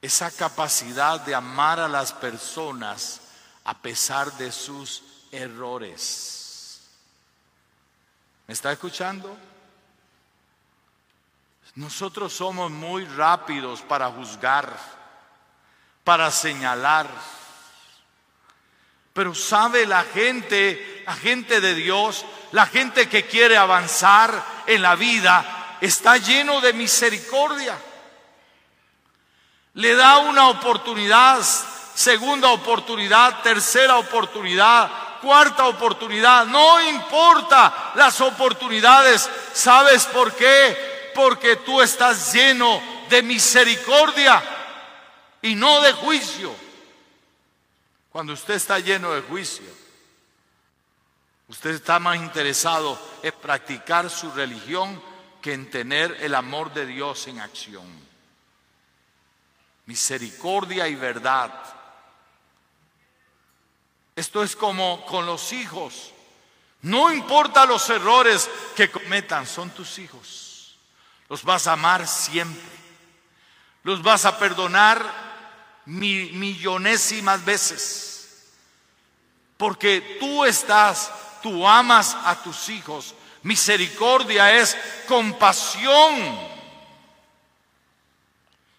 esa 0.00 0.30
capacidad 0.30 1.20
de 1.20 1.34
amar 1.34 1.78
a 1.78 1.88
las 1.88 2.14
personas 2.14 3.20
a 3.64 3.76
pesar 3.76 4.32
de 4.38 4.50
sus 4.50 5.02
errores. 5.30 6.80
¿Me 8.46 8.54
está 8.54 8.72
escuchando? 8.72 9.36
Nosotros 11.74 12.32
somos 12.32 12.70
muy 12.70 13.04
rápidos 13.04 13.82
para 13.82 14.10
juzgar, 14.10 14.74
para 16.02 16.30
señalar 16.30 17.10
pero 19.12 19.34
sabe 19.34 19.86
la 19.86 20.04
gente, 20.04 21.02
la 21.06 21.14
gente 21.14 21.60
de 21.60 21.74
Dios, 21.74 22.24
la 22.52 22.66
gente 22.66 23.08
que 23.08 23.26
quiere 23.26 23.56
avanzar 23.56 24.62
en 24.66 24.80
la 24.80 24.94
vida, 24.94 25.76
está 25.80 26.16
lleno 26.16 26.60
de 26.60 26.72
misericordia. 26.72 27.78
Le 29.74 29.94
da 29.94 30.18
una 30.18 30.48
oportunidad, 30.48 31.40
segunda 31.94 32.48
oportunidad, 32.48 33.42
tercera 33.42 33.96
oportunidad, 33.96 34.90
cuarta 35.20 35.66
oportunidad. 35.66 36.46
No 36.46 36.80
importa 36.88 37.92
las 37.94 38.20
oportunidades. 38.20 39.28
¿Sabes 39.52 40.06
por 40.06 40.32
qué? 40.34 41.12
Porque 41.14 41.56
tú 41.56 41.80
estás 41.80 42.32
lleno 42.32 42.82
de 43.08 43.22
misericordia 43.22 44.42
y 45.42 45.54
no 45.54 45.80
de 45.80 45.92
juicio. 45.92 46.71
Cuando 48.12 48.34
usted 48.34 48.54
está 48.54 48.78
lleno 48.78 49.12
de 49.12 49.22
juicio, 49.22 49.64
usted 51.48 51.70
está 51.70 51.98
más 51.98 52.16
interesado 52.16 53.00
en 53.22 53.32
practicar 53.32 54.10
su 54.10 54.30
religión 54.32 55.02
que 55.40 55.54
en 55.54 55.70
tener 55.70 56.18
el 56.20 56.34
amor 56.34 56.74
de 56.74 56.84
Dios 56.84 57.26
en 57.26 57.40
acción. 57.40 57.86
Misericordia 59.86 60.86
y 60.88 60.94
verdad. 60.94 61.52
Esto 64.14 64.42
es 64.42 64.54
como 64.54 65.06
con 65.06 65.24
los 65.24 65.54
hijos. 65.54 66.12
No 66.82 67.10
importa 67.10 67.64
los 67.64 67.88
errores 67.88 68.50
que 68.76 68.90
cometan, 68.90 69.46
son 69.46 69.70
tus 69.70 69.98
hijos. 69.98 70.76
Los 71.30 71.44
vas 71.44 71.66
a 71.66 71.72
amar 71.72 72.06
siempre. 72.06 72.62
Los 73.84 74.02
vas 74.02 74.26
a 74.26 74.38
perdonar 74.38 75.31
millonésimas 75.86 77.44
veces. 77.44 78.52
Porque 79.56 80.16
tú 80.18 80.44
estás, 80.44 81.10
tú 81.42 81.66
amas 81.66 82.16
a 82.24 82.42
tus 82.42 82.68
hijos. 82.68 83.14
Misericordia 83.42 84.52
es 84.58 84.76
compasión. 85.06 86.52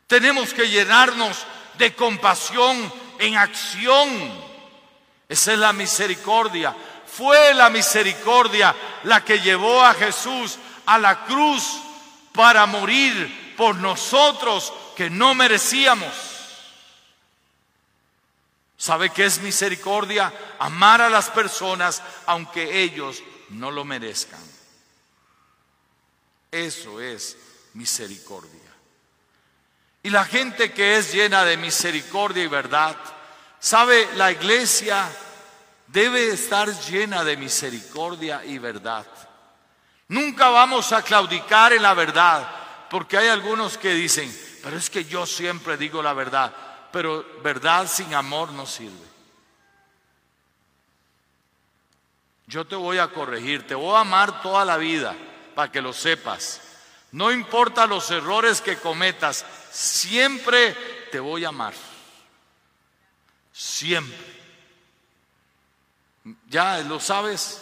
Tenemos 0.08 0.54
que 0.54 0.70
llenarnos 0.70 1.46
de 1.78 1.96
compasión 1.96 2.92
en 3.20 3.38
acción. 3.38 4.10
Esa 5.28 5.54
es 5.54 5.60
la 5.60 5.74
misericordia. 5.74 6.76
Fue 7.06 7.54
la 7.54 7.70
misericordia 7.70 8.76
la 9.04 9.24
que 9.24 9.40
llevó 9.40 9.84
a 9.84 9.94
Jesús 9.94 10.58
a 10.86 10.98
la 10.98 11.26
cruz 11.26 11.80
para 12.34 12.66
morir 12.66 13.56
por 13.56 13.76
nosotros 13.76 14.74
que 14.96 15.10
no 15.10 15.34
merecíamos. 15.34 16.33
¿Sabe 18.84 19.12
qué 19.12 19.24
es 19.24 19.40
misericordia? 19.40 20.34
Amar 20.60 21.00
a 21.00 21.10
las 21.10 21.30
personas 21.30 22.04
aunque 22.26 22.82
ellos 22.82 23.24
no 23.52 23.72
lo 23.72 23.86
merezcan. 23.86 24.42
Eso 26.52 27.00
es 27.00 27.38
misericordia. 27.76 28.74
Y 30.02 30.10
la 30.10 30.26
gente 30.26 30.74
que 30.74 30.98
es 30.98 31.14
llena 31.14 31.46
de 31.46 31.56
misericordia 31.56 32.44
y 32.44 32.48
verdad, 32.48 32.98
¿sabe? 33.58 34.06
La 34.16 34.34
iglesia 34.34 35.10
debe 35.88 36.32
estar 36.32 36.70
llena 36.82 37.24
de 37.24 37.38
misericordia 37.38 38.44
y 38.44 38.58
verdad. 38.58 39.08
Nunca 40.10 40.50
vamos 40.50 40.92
a 40.92 41.02
claudicar 41.04 41.72
en 41.72 41.84
la 41.84 41.94
verdad, 41.94 42.52
porque 42.90 43.18
hay 43.18 43.30
algunos 43.30 43.78
que 43.78 43.94
dicen, 43.94 44.30
pero 44.62 44.76
es 44.76 44.90
que 44.90 45.06
yo 45.06 45.26
siempre 45.26 45.78
digo 45.78 46.04
la 46.04 46.12
verdad 46.12 46.73
pero 46.94 47.26
verdad 47.42 47.88
sin 47.88 48.14
amor 48.14 48.52
no 48.52 48.68
sirve. 48.68 49.08
Yo 52.46 52.68
te 52.68 52.76
voy 52.76 53.00
a 53.00 53.08
corregir, 53.08 53.66
te 53.66 53.74
voy 53.74 53.96
a 53.96 54.02
amar 54.02 54.44
toda 54.44 54.64
la 54.64 54.78
vida 54.78 55.16
para 55.56 55.72
que 55.72 55.82
lo 55.82 55.92
sepas. 55.92 56.62
No 57.12 57.32
importa 57.32 57.88
los 57.88 58.12
errores 58.12 58.62
que 58.62 58.78
cometas, 58.78 59.44
siempre 59.72 60.76
te 61.12 61.20
voy 61.20 61.46
a 61.46 61.50
amar. 61.50 61.74
Siempre. 63.52 64.42
Ya 66.48 66.78
lo 66.82 67.00
sabes. 67.00 67.60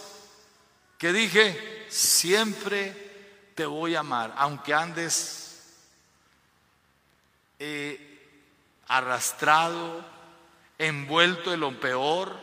Que 0.98 1.13
dije, 1.13 1.88
siempre 1.89 3.52
te 3.56 3.65
voy 3.65 3.96
a 3.96 4.02
amar, 4.02 4.34
aunque 4.36 4.74
andes 4.74 5.74
eh, 7.60 8.11
arrastrado, 8.91 10.04
envuelto 10.77 11.54
en 11.54 11.62
lo 11.62 11.80
peor, 11.80 12.38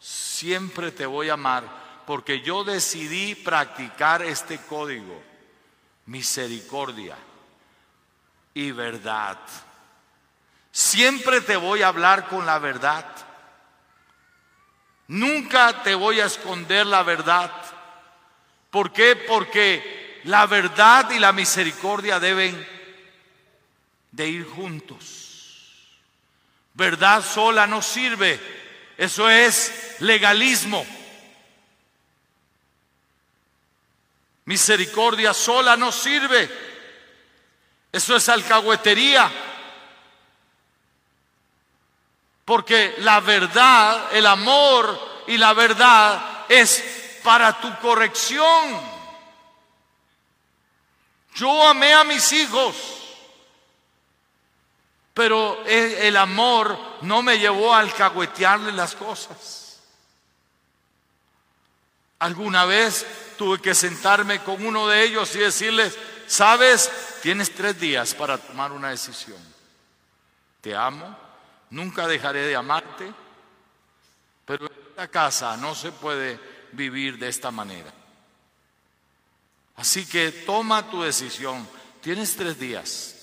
siempre 0.00 0.90
te 0.90 1.06
voy 1.06 1.28
a 1.28 1.34
amar 1.34 1.64
porque 2.04 2.40
yo 2.40 2.64
decidí 2.64 3.34
practicar 3.34 4.22
este 4.22 4.58
código, 4.58 5.22
misericordia 6.06 7.16
y 8.54 8.70
verdad. 8.72 9.38
Siempre 10.72 11.42
te 11.42 11.56
voy 11.56 11.82
a 11.82 11.88
hablar 11.88 12.28
con 12.28 12.46
la 12.46 12.58
verdad. 12.58 13.04
Nunca 15.08 15.82
te 15.82 15.94
voy 15.94 16.20
a 16.20 16.24
esconder 16.24 16.86
la 16.86 17.02
verdad. 17.02 17.52
¿Por 18.70 18.90
qué? 18.90 19.14
Porque 19.14 20.22
la 20.24 20.46
verdad 20.46 21.10
y 21.10 21.18
la 21.18 21.32
misericordia 21.32 22.18
deben 22.18 22.66
de 24.10 24.28
ir 24.28 24.46
juntos. 24.46 25.17
Verdad 26.78 27.24
sola 27.24 27.66
no 27.66 27.82
sirve. 27.82 28.40
Eso 28.96 29.28
es 29.28 29.96
legalismo. 29.98 30.86
Misericordia 34.44 35.34
sola 35.34 35.76
no 35.76 35.90
sirve. 35.90 36.48
Eso 37.90 38.14
es 38.14 38.28
alcahuetería. 38.28 39.28
Porque 42.44 42.94
la 42.98 43.18
verdad, 43.18 44.12
el 44.12 44.24
amor 44.24 45.24
y 45.26 45.36
la 45.36 45.54
verdad 45.54 46.46
es 46.48 47.18
para 47.24 47.60
tu 47.60 47.76
corrección. 47.80 48.80
Yo 51.34 51.66
amé 51.66 51.92
a 51.92 52.04
mis 52.04 52.32
hijos, 52.32 52.76
pero 55.18 55.64
el 55.66 56.16
amor 56.16 56.78
no 57.00 57.22
me 57.22 57.40
llevó 57.40 57.74
a 57.74 57.80
alcahuetearle 57.80 58.70
las 58.70 58.94
cosas. 58.94 59.80
Alguna 62.20 62.64
vez 62.64 63.04
tuve 63.36 63.60
que 63.60 63.74
sentarme 63.74 64.44
con 64.44 64.64
uno 64.64 64.86
de 64.86 65.02
ellos 65.02 65.34
y 65.34 65.40
decirles, 65.40 65.98
sabes, 66.28 66.88
tienes 67.20 67.52
tres 67.52 67.80
días 67.80 68.14
para 68.14 68.38
tomar 68.38 68.70
una 68.70 68.90
decisión. 68.90 69.40
Te 70.60 70.76
amo 70.76 71.16
nunca 71.70 72.06
dejaré 72.06 72.42
de 72.42 72.54
amarte, 72.54 73.12
pero 74.44 74.66
en 74.66 74.72
esta 74.90 75.08
casa 75.08 75.56
no 75.56 75.74
se 75.74 75.90
puede 75.90 76.38
vivir 76.70 77.18
de 77.18 77.26
esta 77.26 77.50
manera. 77.50 77.92
Así 79.74 80.06
que 80.06 80.30
toma 80.30 80.88
tu 80.88 81.02
decisión. 81.02 81.68
Tienes 82.00 82.36
tres 82.36 82.56
días. 82.56 83.17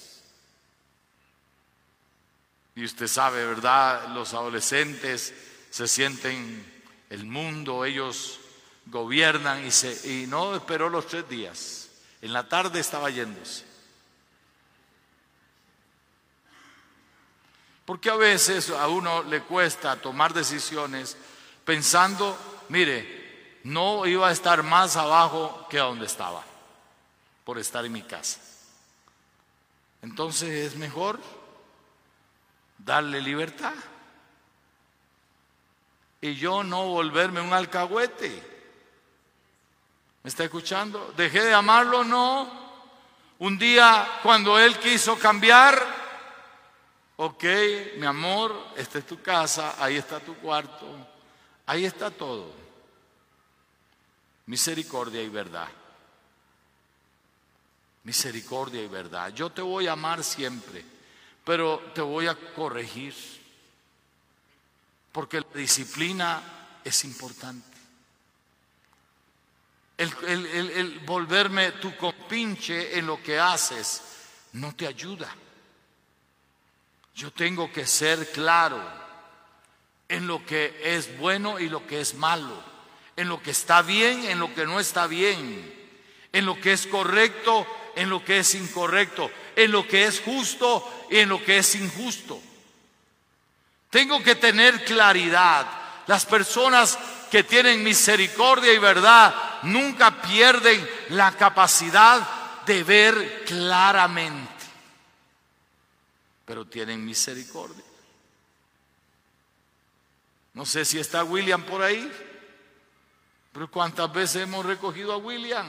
Y 2.75 2.83
usted 2.83 3.07
sabe, 3.07 3.45
¿verdad? 3.45 4.09
Los 4.09 4.33
adolescentes 4.33 5.33
se 5.69 5.87
sienten 5.87 6.73
el 7.09 7.25
mundo, 7.25 7.85
ellos 7.85 8.39
gobiernan 8.87 9.65
y, 9.65 9.71
se, 9.71 10.21
y 10.23 10.27
no 10.27 10.55
esperó 10.55 10.89
los 10.89 11.07
tres 11.07 11.27
días. 11.29 11.89
En 12.21 12.33
la 12.33 12.47
tarde 12.47 12.79
estaba 12.79 13.09
yéndose. 13.09 13.65
Porque 17.85 18.09
a 18.09 18.15
veces 18.15 18.69
a 18.71 18.87
uno 18.87 19.23
le 19.23 19.41
cuesta 19.43 19.95
tomar 19.95 20.33
decisiones 20.33 21.15
pensando, 21.63 22.37
mire, 22.69 23.59
no 23.63 24.05
iba 24.05 24.27
a 24.27 24.31
estar 24.31 24.63
más 24.63 24.95
abajo 24.95 25.67
que 25.69 25.77
donde 25.77 26.07
estaba, 26.07 26.43
por 27.43 27.57
estar 27.59 27.85
en 27.85 27.91
mi 27.91 28.01
casa. 28.01 28.39
Entonces 30.01 30.49
es 30.49 30.75
mejor 30.75 31.19
darle 32.77 33.21
libertad. 33.21 33.73
Y 36.21 36.35
yo 36.35 36.63
no 36.63 36.87
volverme 36.87 37.41
un 37.41 37.53
alcahuete. 37.53 38.55
¿Me 40.23 40.29
está 40.29 40.43
escuchando? 40.43 41.13
¿Dejé 41.15 41.41
de 41.43 41.53
amarlo? 41.53 42.03
No. 42.03 42.65
Un 43.39 43.57
día 43.57 44.07
cuando 44.23 44.57
él 44.57 44.79
quiso 44.79 45.19
cambiar, 45.19 46.05
Ok, 47.17 47.43
mi 47.97 48.05
amor, 48.05 48.53
esta 48.75 48.99
es 48.99 49.05
tu 49.05 49.21
casa, 49.21 49.75
ahí 49.81 49.95
está 49.95 50.19
tu 50.19 50.35
cuarto, 50.35 50.85
ahí 51.65 51.85
está 51.85 52.11
todo. 52.11 52.53
Misericordia 54.47 55.21
y 55.21 55.29
verdad. 55.29 55.69
Misericordia 58.03 58.83
y 58.83 58.87
verdad. 58.87 59.33
Yo 59.33 59.49
te 59.49 59.61
voy 59.61 59.87
a 59.87 59.93
amar 59.93 60.23
siempre, 60.23 60.83
pero 61.45 61.79
te 61.93 62.01
voy 62.01 62.27
a 62.27 62.35
corregir. 62.35 63.15
Porque 65.11 65.39
la 65.39 65.47
disciplina 65.53 66.41
es 66.83 67.05
importante. 67.05 67.75
El, 69.97 70.99
volverme 71.05 71.71
tu 71.73 71.95
compinche 71.95 72.97
en 72.99 73.07
lo 73.07 73.23
que 73.23 73.39
haces 73.39 74.01
no 74.53 74.75
te 74.75 74.87
ayuda. 74.87 75.33
Yo 77.15 77.31
tengo 77.31 77.71
que 77.71 77.87
ser 77.87 78.29
claro 78.31 78.81
en 80.09 80.27
lo 80.27 80.45
que 80.45 80.81
es 80.83 81.17
bueno 81.17 81.59
y 81.59 81.69
lo 81.69 81.87
que 81.87 82.01
es 82.01 82.15
malo, 82.15 82.61
en 83.15 83.29
lo 83.29 83.41
que 83.41 83.51
está 83.51 83.81
bien, 83.81 84.25
en 84.25 84.39
lo 84.39 84.53
que 84.53 84.65
no 84.65 84.81
está 84.81 85.07
bien, 85.07 85.73
en 86.33 86.45
lo 86.45 86.59
que 86.59 86.73
es 86.73 86.87
correcto, 86.87 87.65
en 87.95 88.09
lo 88.09 88.23
que 88.25 88.39
es 88.39 88.53
incorrecto, 88.55 89.31
en 89.55 89.71
lo 89.71 89.87
que 89.87 90.05
es 90.05 90.21
justo 90.21 91.07
y 91.09 91.17
en 91.17 91.29
lo 91.29 91.43
que 91.43 91.57
es 91.57 91.75
injusto. 91.75 92.41
Tengo 93.89 94.21
que 94.21 94.35
tener 94.35 94.83
claridad. 94.83 95.67
Las 96.07 96.25
personas 96.25 96.97
que 97.31 97.43
tienen 97.43 97.83
misericordia 97.83 98.73
y 98.73 98.77
verdad 98.77 99.33
nunca 99.63 100.21
pierden 100.21 100.87
la 101.09 101.31
capacidad 101.31 102.63
de 102.65 102.83
ver 102.83 103.43
claramente 103.45 104.55
pero 106.45 106.65
tienen 106.65 107.03
misericordia. 107.03 107.83
No 110.53 110.65
sé 110.65 110.85
si 110.85 110.99
está 110.99 111.23
William 111.23 111.63
por 111.63 111.81
ahí, 111.81 112.09
pero 113.51 113.69
¿cuántas 113.69 114.13
veces 114.13 114.43
hemos 114.43 114.65
recogido 114.65 115.11
a 115.11 115.17
William? 115.17 115.67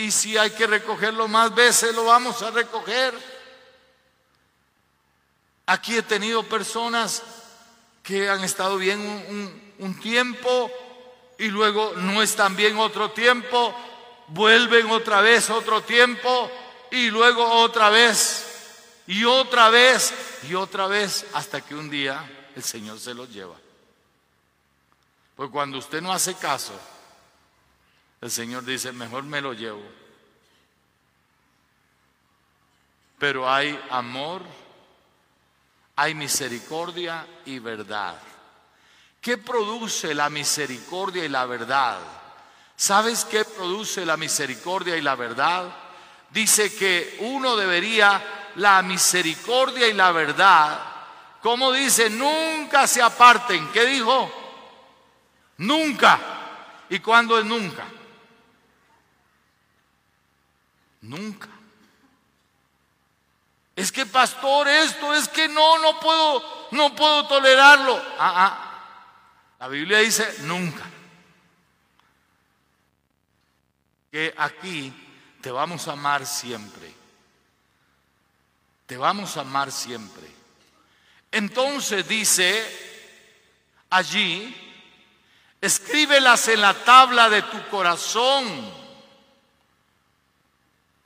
Y 0.00 0.10
si 0.10 0.38
hay 0.38 0.48
que 0.52 0.66
recogerlo 0.66 1.28
más 1.28 1.54
veces, 1.54 1.94
lo 1.94 2.06
vamos 2.06 2.40
a 2.40 2.50
recoger. 2.50 3.12
Aquí 5.66 5.94
he 5.94 6.02
tenido 6.02 6.42
personas 6.42 7.22
que 8.02 8.30
han 8.30 8.42
estado 8.42 8.78
bien 8.78 8.98
un, 8.98 9.74
un 9.78 10.00
tiempo 10.00 10.70
y 11.38 11.48
luego 11.48 11.92
no 11.96 12.22
están 12.22 12.56
bien 12.56 12.78
otro 12.78 13.10
tiempo, 13.10 13.74
vuelven 14.28 14.90
otra 14.90 15.20
vez 15.20 15.50
otro 15.50 15.82
tiempo 15.82 16.50
y 16.90 17.10
luego 17.10 17.44
otra 17.60 17.90
vez 17.90 19.02
y 19.06 19.24
otra 19.26 19.68
vez 19.68 20.14
y 20.48 20.54
otra 20.54 20.86
vez 20.86 21.26
hasta 21.34 21.60
que 21.60 21.74
un 21.74 21.90
día 21.90 22.48
el 22.56 22.62
Señor 22.62 22.98
se 22.98 23.12
los 23.12 23.28
lleva. 23.28 23.56
Pues 25.36 25.50
cuando 25.50 25.76
usted 25.76 26.00
no 26.00 26.10
hace 26.10 26.34
caso, 26.36 26.72
el 28.20 28.30
Señor 28.30 28.64
dice, 28.64 28.92
mejor 28.92 29.24
me 29.24 29.40
lo 29.40 29.52
llevo. 29.52 29.82
Pero 33.18 33.50
hay 33.50 33.78
amor, 33.90 34.42
hay 35.96 36.14
misericordia 36.14 37.26
y 37.46 37.58
verdad. 37.58 38.20
¿Qué 39.20 39.38
produce 39.38 40.14
la 40.14 40.30
misericordia 40.30 41.24
y 41.24 41.28
la 41.28 41.46
verdad? 41.46 41.98
¿Sabes 42.76 43.24
qué 43.26 43.44
produce 43.44 44.06
la 44.06 44.16
misericordia 44.16 44.96
y 44.96 45.02
la 45.02 45.14
verdad? 45.14 45.70
Dice 46.30 46.74
que 46.74 47.18
uno 47.20 47.56
debería 47.56 48.52
la 48.56 48.82
misericordia 48.82 49.86
y 49.88 49.92
la 49.92 50.12
verdad, 50.12 50.80
como 51.42 51.72
dice, 51.72 52.08
nunca 52.08 52.86
se 52.86 53.02
aparten. 53.02 53.68
¿Qué 53.72 53.84
dijo? 53.84 54.30
Nunca. 55.58 56.18
¿Y 56.88 57.00
cuándo 57.00 57.38
es 57.38 57.44
nunca? 57.44 57.84
Nunca. 61.02 61.48
Es 63.76 63.90
que 63.90 64.04
pastor, 64.06 64.68
esto 64.68 65.14
es 65.14 65.28
que 65.28 65.48
no, 65.48 65.78
no 65.78 65.98
puedo, 66.00 66.68
no 66.72 66.94
puedo 66.94 67.26
tolerarlo. 67.26 67.96
Ah, 68.18 68.34
ah. 68.36 69.56
La 69.58 69.68
Biblia 69.68 69.98
dice 69.98 70.42
nunca. 70.42 70.84
Que 74.10 74.34
aquí 74.36 74.92
te 75.40 75.50
vamos 75.50 75.86
a 75.88 75.92
amar 75.92 76.26
siempre 76.26 77.00
te 78.90 78.96
vamos 78.96 79.36
a 79.36 79.42
amar 79.42 79.70
siempre. 79.70 80.26
Entonces 81.30 82.08
dice 82.08 82.60
allí, 83.88 84.52
escríbelas 85.60 86.48
en 86.48 86.60
la 86.60 86.74
tabla 86.74 87.30
de 87.30 87.42
tu 87.42 87.68
corazón, 87.68 88.44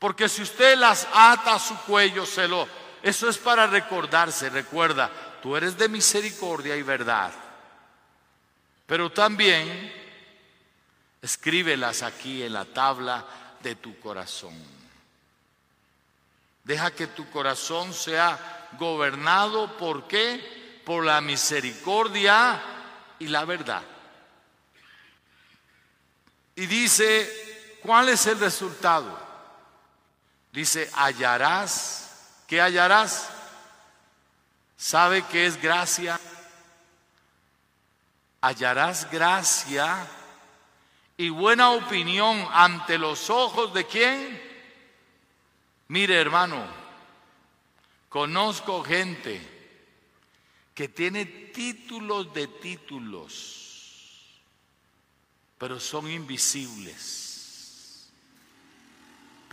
porque 0.05 0.29
si 0.29 0.43
usted 0.43 0.77
las 0.77 1.09
ata 1.15 1.55
a 1.55 1.59
su 1.59 1.75
cuello, 1.79 2.27
se 2.27 2.47
lo, 2.47 2.69
eso 3.03 3.27
es 3.27 3.39
para 3.39 3.67
recordarse, 3.67 4.51
recuerda, 4.51 5.11
tú 5.43 5.57
eres 5.57 5.79
de 5.79 5.89
misericordia 5.89 6.77
y 6.77 6.83
verdad. 6.83 7.33
Pero 8.85 9.11
también 9.11 9.91
escríbelas 11.23 12.03
aquí 12.03 12.43
en 12.43 12.53
la 12.53 12.67
tabla 12.67 13.25
de 13.63 13.77
tu 13.77 13.99
corazón. 13.99 14.53
Deja 16.65 16.91
que 16.91 17.07
tu 17.07 17.31
corazón 17.31 17.95
sea 17.95 18.69
gobernado 18.79 19.75
por 19.79 20.07
qué? 20.07 20.83
Por 20.85 21.07
la 21.07 21.23
misericordia 21.23 22.61
y 23.21 23.29
la 23.29 23.47
verdad. 23.47 23.83
Y 26.57 26.67
dice, 26.67 27.79
¿cuál 27.81 28.11
es 28.11 28.27
el 28.27 28.39
resultado? 28.39 29.24
Dice, 30.55 30.89
hallarás, 30.95 32.13
¿qué 32.47 32.61
hallarás? 32.61 33.29
¿Sabe 34.77 35.25
qué 35.25 35.47
es 35.47 35.61
gracia? 35.61 36.21
Hallarás 38.41 39.11
gracia 39.11 40.07
y 41.17 41.29
buena 41.29 41.73
opinión 41.73 42.47
ante 42.53 42.99
los 42.99 43.31
ojos 43.31 43.75
de 43.75 43.85
quién? 43.85 44.41
Mire 45.89 46.21
hermano, 46.21 46.65
conozco 48.09 48.85
gente 48.85 49.41
que 50.73 50.87
tiene 50.87 51.27
títulos 51.27 52.33
de 52.33 52.47
títulos, 52.47 54.41
pero 55.59 55.81
son 55.81 56.09
invisibles, 56.09 57.24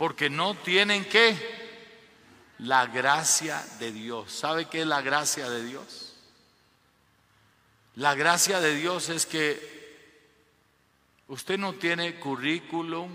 porque 0.02 0.28
no 0.28 0.56
tienen 0.56 1.04
qué? 1.04 1.36
La 2.58 2.86
gracia 2.86 3.64
de 3.78 3.92
Dios. 3.92 4.32
¿Sabe 4.32 4.64
qué 4.64 4.80
es 4.80 4.86
la 4.88 5.00
gracia 5.00 5.48
de 5.48 5.64
Dios? 5.64 6.16
La 7.94 8.16
gracia 8.16 8.58
de 8.58 8.74
Dios 8.74 9.10
es 9.10 9.26
que 9.26 11.22
Usted 11.28 11.56
no 11.56 11.74
tiene 11.74 12.18
currículum, 12.18 13.12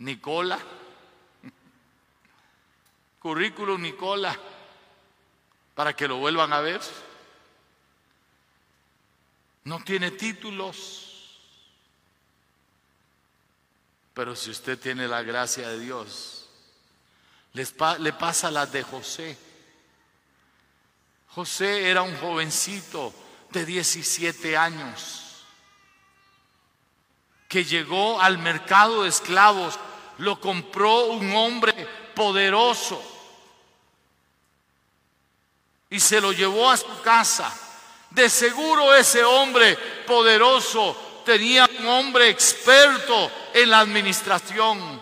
Nicola. 0.00 0.58
Currículum 3.20 3.80
Nicola, 3.80 4.36
para 5.76 5.94
que 5.94 6.08
lo 6.08 6.16
vuelvan 6.16 6.52
a 6.52 6.60
ver. 6.60 6.80
No 9.62 9.78
tiene 9.84 10.10
títulos. 10.10 11.09
Pero 14.20 14.36
si 14.36 14.50
usted 14.50 14.78
tiene 14.78 15.08
la 15.08 15.22
gracia 15.22 15.66
de 15.70 15.78
Dios, 15.78 16.46
le 17.54 18.12
pasa 18.12 18.50
la 18.50 18.66
de 18.66 18.82
José. 18.82 19.34
José 21.28 21.88
era 21.88 22.02
un 22.02 22.14
jovencito 22.18 23.14
de 23.48 23.64
17 23.64 24.58
años 24.58 25.46
que 27.48 27.64
llegó 27.64 28.20
al 28.20 28.36
mercado 28.36 29.04
de 29.04 29.08
esclavos, 29.08 29.78
lo 30.18 30.38
compró 30.38 31.06
un 31.06 31.34
hombre 31.34 31.72
poderoso 32.14 33.02
y 35.88 35.98
se 35.98 36.20
lo 36.20 36.32
llevó 36.32 36.68
a 36.70 36.76
su 36.76 37.00
casa. 37.00 37.50
De 38.10 38.28
seguro 38.28 38.94
ese 38.94 39.24
hombre 39.24 39.78
poderoso 40.06 41.09
tenía 41.24 41.68
un 41.78 41.86
hombre 41.86 42.28
experto 42.28 43.30
en 43.54 43.70
la 43.70 43.80
administración, 43.80 45.00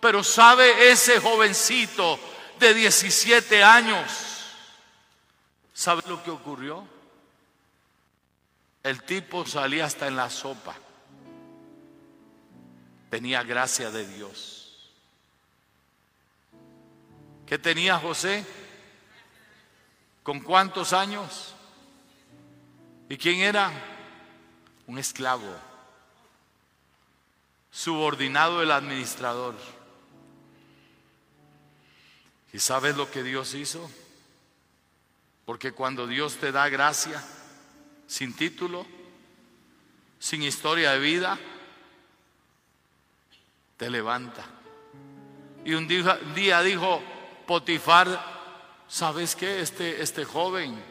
pero 0.00 0.22
sabe 0.22 0.90
ese 0.90 1.20
jovencito 1.20 2.18
de 2.58 2.74
17 2.74 3.62
años, 3.62 4.02
¿sabe 5.72 6.02
lo 6.06 6.22
que 6.22 6.30
ocurrió? 6.30 6.86
El 8.82 9.02
tipo 9.02 9.46
salía 9.46 9.84
hasta 9.84 10.06
en 10.06 10.16
la 10.16 10.30
sopa 10.30 10.74
tenía 13.10 13.42
gracia 13.42 13.90
de 13.90 14.06
Dios. 14.06 14.92
¿Qué 17.44 17.58
tenía 17.58 17.98
José? 17.98 18.46
¿Con 20.22 20.40
cuántos 20.40 20.92
años? 20.92 21.52
¿Y 23.08 23.16
quién 23.16 23.40
era? 23.40 23.72
Un 24.90 24.98
esclavo, 24.98 25.46
subordinado 27.70 28.58
del 28.58 28.72
administrador. 28.72 29.54
¿Y 32.52 32.58
sabes 32.58 32.96
lo 32.96 33.08
que 33.08 33.22
Dios 33.22 33.54
hizo? 33.54 33.88
Porque 35.44 35.70
cuando 35.70 36.08
Dios 36.08 36.38
te 36.38 36.50
da 36.50 36.68
gracia, 36.68 37.24
sin 38.08 38.34
título, 38.34 38.84
sin 40.18 40.42
historia 40.42 40.90
de 40.90 40.98
vida, 40.98 41.38
te 43.76 43.90
levanta. 43.90 44.44
Y 45.64 45.74
un 45.74 45.86
día, 45.86 46.62
dijo 46.62 47.00
Potifar, 47.46 48.82
¿sabes 48.88 49.36
qué? 49.36 49.60
Este, 49.60 50.02
este 50.02 50.24
joven, 50.24 50.82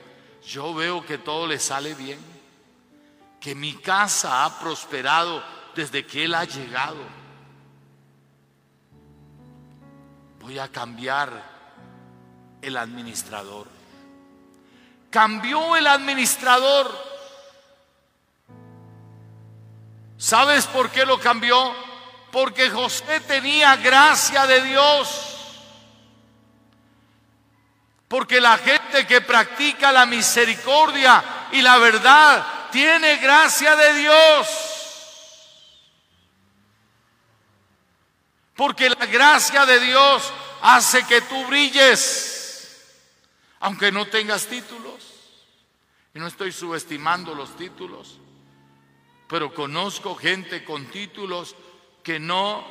yo 0.48 0.74
veo 0.74 1.06
que 1.06 1.18
todo 1.18 1.48
le 1.48 1.60
sale 1.60 1.96
bien, 1.96 2.38
que 3.39 3.56
mi 3.56 3.73
casa 3.75 4.45
ha 4.45 4.60
prosperado 4.60 5.43
desde 5.75 6.06
que 6.06 6.25
él 6.25 6.36
ha 6.36 6.43
llegado. 6.43 6.97
Voy 10.39 10.60
a 10.60 10.67
cambiar 10.67 11.32
el 12.62 12.75
administrador. 12.75 13.67
Cambió 15.10 15.75
el 15.75 15.88
administrador. 15.88 17.10
¿Sabes 20.17 20.67
por 20.67 20.89
qué 20.89 21.06
lo 21.06 21.19
cambió? 21.19 21.73
Porque 22.32 22.69
José 22.69 23.21
tenía 23.21 23.75
gracia 23.78 24.45
de 24.45 24.62
Dios. 24.63 25.25
Porque 28.08 28.41
la 28.41 28.58
gente 28.58 29.08
que 29.08 29.21
practica 29.21 29.91
la 29.91 30.06
misericordia 30.06 31.23
y 31.52 31.62
la 31.62 31.78
verdad 31.78 32.59
tiene 32.72 33.18
gracia 33.18 33.76
de 33.76 33.94
Dios. 33.96 34.48
Porque 38.56 38.90
la 38.90 39.06
gracia 39.06 39.66
de 39.66 39.80
Dios 39.80 40.34
hace 40.62 41.06
que 41.06 41.22
tú 41.22 41.46
brilles, 41.46 42.86
aunque 43.62 43.92
no 43.92 44.06
tengas 44.08 44.48
títulos. 44.48 45.10
Y 46.14 46.20
no 46.20 46.28
estoy 46.28 46.52
subestimando 46.52 47.36
los 47.36 47.56
títulos, 47.56 48.18
pero 49.28 49.54
conozco 49.54 50.16
gente 50.16 50.66
con 50.66 50.88
títulos 50.88 51.56
que 52.04 52.20
no, 52.20 52.66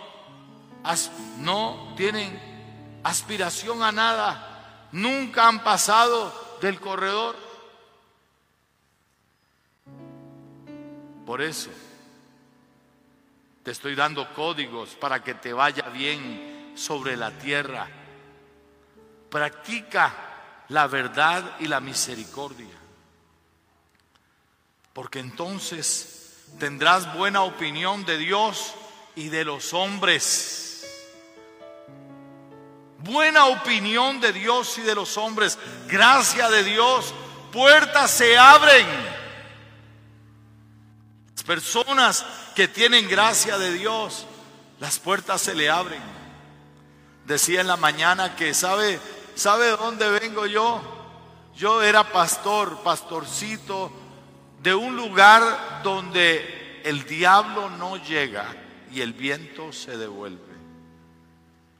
no 1.38 1.94
tienen 1.96 3.00
aspiración 3.04 3.82
a 3.82 3.92
nada, 3.92 4.88
nunca 4.92 5.46
han 5.46 5.62
pasado 5.62 6.58
del 6.60 6.80
corredor. 6.80 7.47
Por 11.28 11.42
eso 11.42 11.68
te 13.62 13.70
estoy 13.70 13.94
dando 13.94 14.32
códigos 14.32 14.94
para 14.94 15.22
que 15.22 15.34
te 15.34 15.52
vaya 15.52 15.82
bien 15.90 16.72
sobre 16.74 17.18
la 17.18 17.30
tierra. 17.32 17.86
Practica 19.28 20.64
la 20.68 20.86
verdad 20.86 21.56
y 21.60 21.66
la 21.66 21.80
misericordia. 21.80 22.74
Porque 24.94 25.18
entonces 25.18 26.46
tendrás 26.58 27.14
buena 27.14 27.42
opinión 27.42 28.06
de 28.06 28.16
Dios 28.16 28.72
y 29.14 29.28
de 29.28 29.44
los 29.44 29.74
hombres. 29.74 30.88
Buena 33.00 33.44
opinión 33.44 34.18
de 34.18 34.32
Dios 34.32 34.78
y 34.78 34.80
de 34.80 34.94
los 34.94 35.18
hombres. 35.18 35.58
Gracia 35.88 36.48
de 36.48 36.64
Dios. 36.64 37.12
Puertas 37.52 38.12
se 38.12 38.38
abren. 38.38 39.17
Personas 41.48 42.26
que 42.54 42.68
tienen 42.68 43.08
gracia 43.08 43.56
de 43.56 43.72
Dios, 43.72 44.26
las 44.80 44.98
puertas 44.98 45.40
se 45.40 45.54
le 45.54 45.70
abren. 45.70 46.02
Decía 47.24 47.62
en 47.62 47.66
la 47.66 47.78
mañana 47.78 48.36
que 48.36 48.52
sabe, 48.52 49.00
¿sabe 49.34 49.70
dónde 49.70 50.10
vengo 50.10 50.44
yo? 50.44 50.82
Yo 51.56 51.80
era 51.82 52.12
pastor, 52.12 52.82
pastorcito 52.82 53.90
de 54.62 54.74
un 54.74 54.94
lugar 54.94 55.80
donde 55.82 56.82
el 56.84 57.06
diablo 57.06 57.70
no 57.70 57.96
llega 57.96 58.54
y 58.92 59.00
el 59.00 59.14
viento 59.14 59.72
se 59.72 59.96
devuelve. 59.96 60.52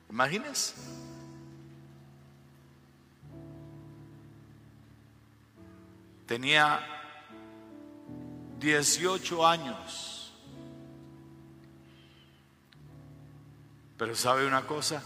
Imagínense. 0.09 0.77
Tenía 6.25 6.98
18 8.59 9.47
años. 9.47 10.33
Pero 13.97 14.15
¿sabe 14.15 14.47
una 14.47 14.67
cosa? 14.67 15.03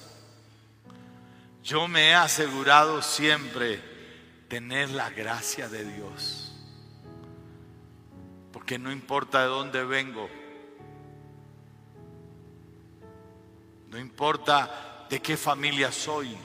Yo 1.62 1.88
me 1.88 2.10
he 2.10 2.14
asegurado 2.14 3.02
siempre 3.02 3.80
tener 4.48 4.90
la 4.90 5.10
gracia 5.10 5.68
de 5.68 5.84
Dios. 5.84 6.52
Porque 8.52 8.78
no 8.78 8.92
importa 8.92 9.40
de 9.40 9.46
dónde 9.46 9.84
vengo, 9.84 10.28
no 13.88 13.98
importa 13.98 15.06
de 15.08 15.20
qué 15.20 15.36
familia 15.36 15.90
soy, 15.90 16.36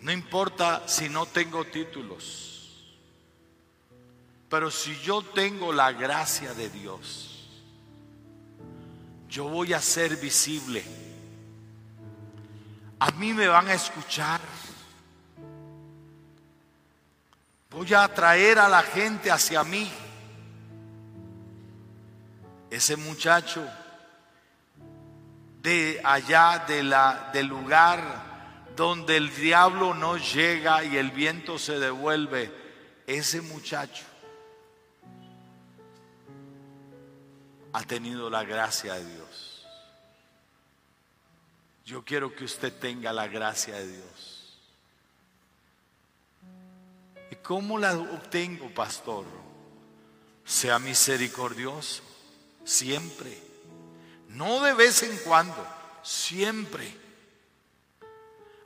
no 0.00 0.12
importa 0.12 0.86
si 0.88 1.08
no 1.08 1.26
tengo 1.26 1.64
títulos, 1.64 2.57
pero 4.48 4.70
si 4.70 4.98
yo 5.00 5.22
tengo 5.22 5.72
la 5.72 5.92
gracia 5.92 6.54
de 6.54 6.70
Dios, 6.70 7.28
yo 9.28 9.44
voy 9.44 9.74
a 9.74 9.80
ser 9.80 10.16
visible. 10.16 10.82
A 12.98 13.10
mí 13.12 13.34
me 13.34 13.46
van 13.46 13.68
a 13.68 13.74
escuchar. 13.74 14.40
Voy 17.70 17.92
a 17.92 18.04
atraer 18.04 18.58
a 18.58 18.68
la 18.68 18.82
gente 18.82 19.30
hacia 19.30 19.62
mí. 19.64 19.90
Ese 22.70 22.96
muchacho 22.96 23.66
de 25.62 26.00
allá 26.02 26.64
del 26.66 27.46
lugar 27.46 28.26
donde 28.74 29.18
el 29.18 29.34
diablo 29.34 29.92
no 29.92 30.16
llega 30.16 30.84
y 30.84 30.96
el 30.96 31.10
viento 31.10 31.58
se 31.58 31.78
devuelve, 31.78 32.50
ese 33.06 33.42
muchacho 33.42 34.07
ha 37.78 37.82
tenido 37.84 38.28
la 38.28 38.42
gracia 38.42 38.94
de 38.94 39.06
Dios. 39.14 39.64
Yo 41.84 42.04
quiero 42.04 42.34
que 42.34 42.44
usted 42.44 42.72
tenga 42.72 43.12
la 43.12 43.28
gracia 43.28 43.76
de 43.76 43.86
Dios. 43.86 44.58
¿Y 47.30 47.36
cómo 47.36 47.78
la 47.78 47.96
obtengo, 47.96 48.68
pastor? 48.74 49.26
Sea 50.44 50.80
misericordioso, 50.80 52.02
siempre. 52.64 53.40
No 54.30 54.60
de 54.60 54.74
vez 54.74 55.04
en 55.04 55.16
cuando, 55.18 55.64
siempre. 56.02 56.92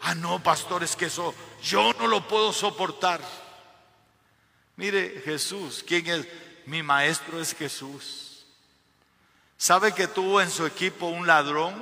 Ah, 0.00 0.14
no, 0.14 0.42
pastor, 0.42 0.82
es 0.84 0.96
que 0.96 1.06
eso 1.06 1.34
yo 1.62 1.92
no 1.98 2.06
lo 2.06 2.26
puedo 2.26 2.50
soportar. 2.50 3.20
Mire, 4.76 5.20
Jesús, 5.22 5.84
¿quién 5.86 6.06
es? 6.06 6.26
Mi 6.64 6.82
maestro 6.82 7.38
es 7.42 7.54
Jesús. 7.54 8.31
¿Sabe 9.62 9.94
que 9.94 10.08
tuvo 10.08 10.40
en 10.40 10.50
su 10.50 10.66
equipo 10.66 11.06
un 11.06 11.24
ladrón? 11.24 11.72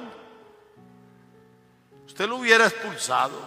Usted 2.07 2.29
lo 2.29 2.37
hubiera 2.37 2.67
expulsado. 2.67 3.41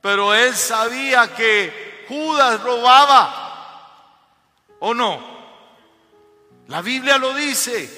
Pero 0.00 0.32
él 0.32 0.54
sabía 0.54 1.34
que 1.34 2.04
Judas 2.08 2.62
robaba. 2.62 4.28
¿O 4.78 4.94
no? 4.94 5.20
La 6.68 6.80
Biblia 6.82 7.18
lo 7.18 7.34
dice. 7.34 7.90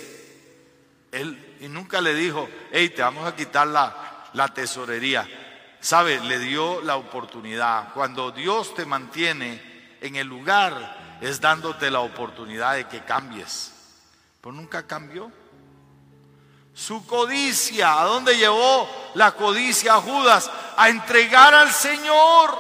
Él 1.12 1.59
y 1.61 1.68
nunca 1.68 2.01
le 2.01 2.14
dijo, 2.14 2.49
hey, 2.71 2.88
te 2.88 3.03
vamos 3.03 3.27
a 3.27 3.37
quitar 3.37 3.66
la, 3.66 4.31
la 4.33 4.49
tesorería. 4.49 5.29
¿Sabe? 5.79 6.21
Le 6.21 6.38
dio 6.38 6.81
la 6.81 6.97
oportunidad. 6.97 7.92
Cuando 7.92 8.31
Dios 8.31 8.75
te 8.75 8.87
mantiene 8.87 9.99
en 10.01 10.16
el 10.16 10.27
lugar, 10.27 11.18
es 11.21 11.38
dándote 11.38 11.90
la 11.90 12.01
oportunidad 12.01 12.77
de 12.77 12.88
que 12.88 13.05
cambies. 13.05 13.73
Pero 14.43 14.53
nunca 14.53 14.87
cambió. 14.87 15.31
Su 16.75 17.07
codicia, 17.07 18.01
¿a 18.01 18.05
dónde 18.05 18.37
llevó 18.37 18.89
la 19.15 19.33
codicia 19.33 19.95
a 19.95 20.01
Judas? 20.01 20.51
A 20.77 20.89
entregar 20.89 21.55
al 21.55 21.71
Señor. 21.71 22.59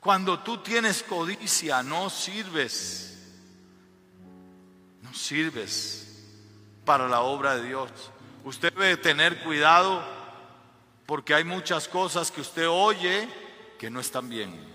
Cuando 0.00 0.40
tú 0.40 0.58
tienes 0.58 1.04
codicia, 1.04 1.84
no 1.84 2.10
sirves. 2.10 3.16
No 5.02 5.14
sirves 5.14 6.08
para 6.84 7.06
la 7.06 7.20
obra 7.20 7.56
de 7.56 7.68
Dios. 7.68 7.90
Usted 8.44 8.72
debe 8.72 8.96
tener 8.96 9.44
cuidado 9.44 10.02
porque 11.06 11.34
hay 11.34 11.44
muchas 11.44 11.86
cosas 11.86 12.32
que 12.32 12.40
usted 12.40 12.68
oye 12.68 13.28
que 13.78 13.88
no 13.88 14.00
están 14.00 14.28
bien. 14.28 14.71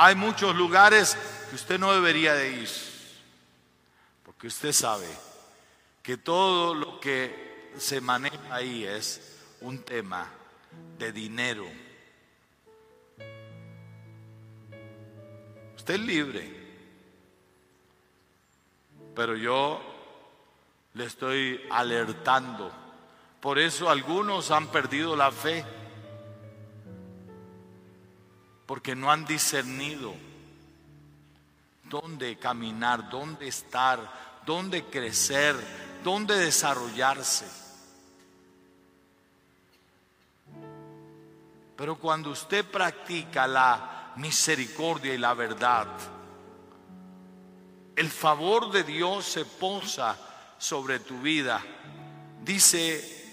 Hay 0.00 0.14
muchos 0.14 0.54
lugares 0.54 1.16
que 1.48 1.56
usted 1.56 1.78
no 1.78 1.92
debería 1.92 2.34
de 2.34 2.52
ir, 2.52 2.68
porque 4.24 4.46
usted 4.46 4.72
sabe 4.72 5.08
que 6.02 6.16
todo 6.16 6.74
lo 6.74 7.00
que 7.00 7.70
se 7.76 8.00
maneja 8.00 8.38
ahí 8.50 8.84
es 8.84 9.38
un 9.60 9.82
tema 9.82 10.28
de 10.98 11.12
dinero. 11.12 11.66
Usted 15.76 15.94
es 15.94 16.00
libre 16.00 16.58
pero 19.18 19.34
yo 19.34 19.80
le 20.94 21.04
estoy 21.06 21.60
alertando. 21.72 22.70
Por 23.40 23.58
eso 23.58 23.90
algunos 23.90 24.52
han 24.52 24.68
perdido 24.68 25.16
la 25.16 25.32
fe, 25.32 25.64
porque 28.68 28.94
no 28.94 29.10
han 29.10 29.24
discernido 29.24 30.14
dónde 31.84 32.36
caminar, 32.36 33.08
dónde 33.08 33.48
estar, 33.48 34.42
dónde 34.44 34.84
crecer, 34.84 35.56
dónde 36.04 36.36
desarrollarse. 36.36 37.46
Pero 41.76 41.96
cuando 41.96 42.28
usted 42.28 42.62
practica 42.66 43.46
la 43.46 44.12
misericordia 44.16 45.14
y 45.14 45.18
la 45.18 45.32
verdad, 45.32 45.86
el 47.96 48.10
favor 48.10 48.70
de 48.70 48.84
Dios 48.84 49.24
se 49.24 49.46
posa 49.46 50.14
sobre 50.58 51.00
tu 51.00 51.22
vida. 51.22 51.64
Dice, 52.44 53.32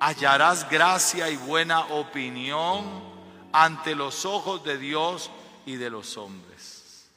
hallarás 0.00 0.68
gracia 0.68 1.30
y 1.30 1.36
buena 1.36 1.82
opinión 1.82 3.13
ante 3.54 3.94
los 3.94 4.24
ojos 4.24 4.64
de 4.64 4.78
Dios 4.78 5.30
y 5.64 5.76
de 5.76 5.88
los 5.88 6.16
hombres. 6.16 7.08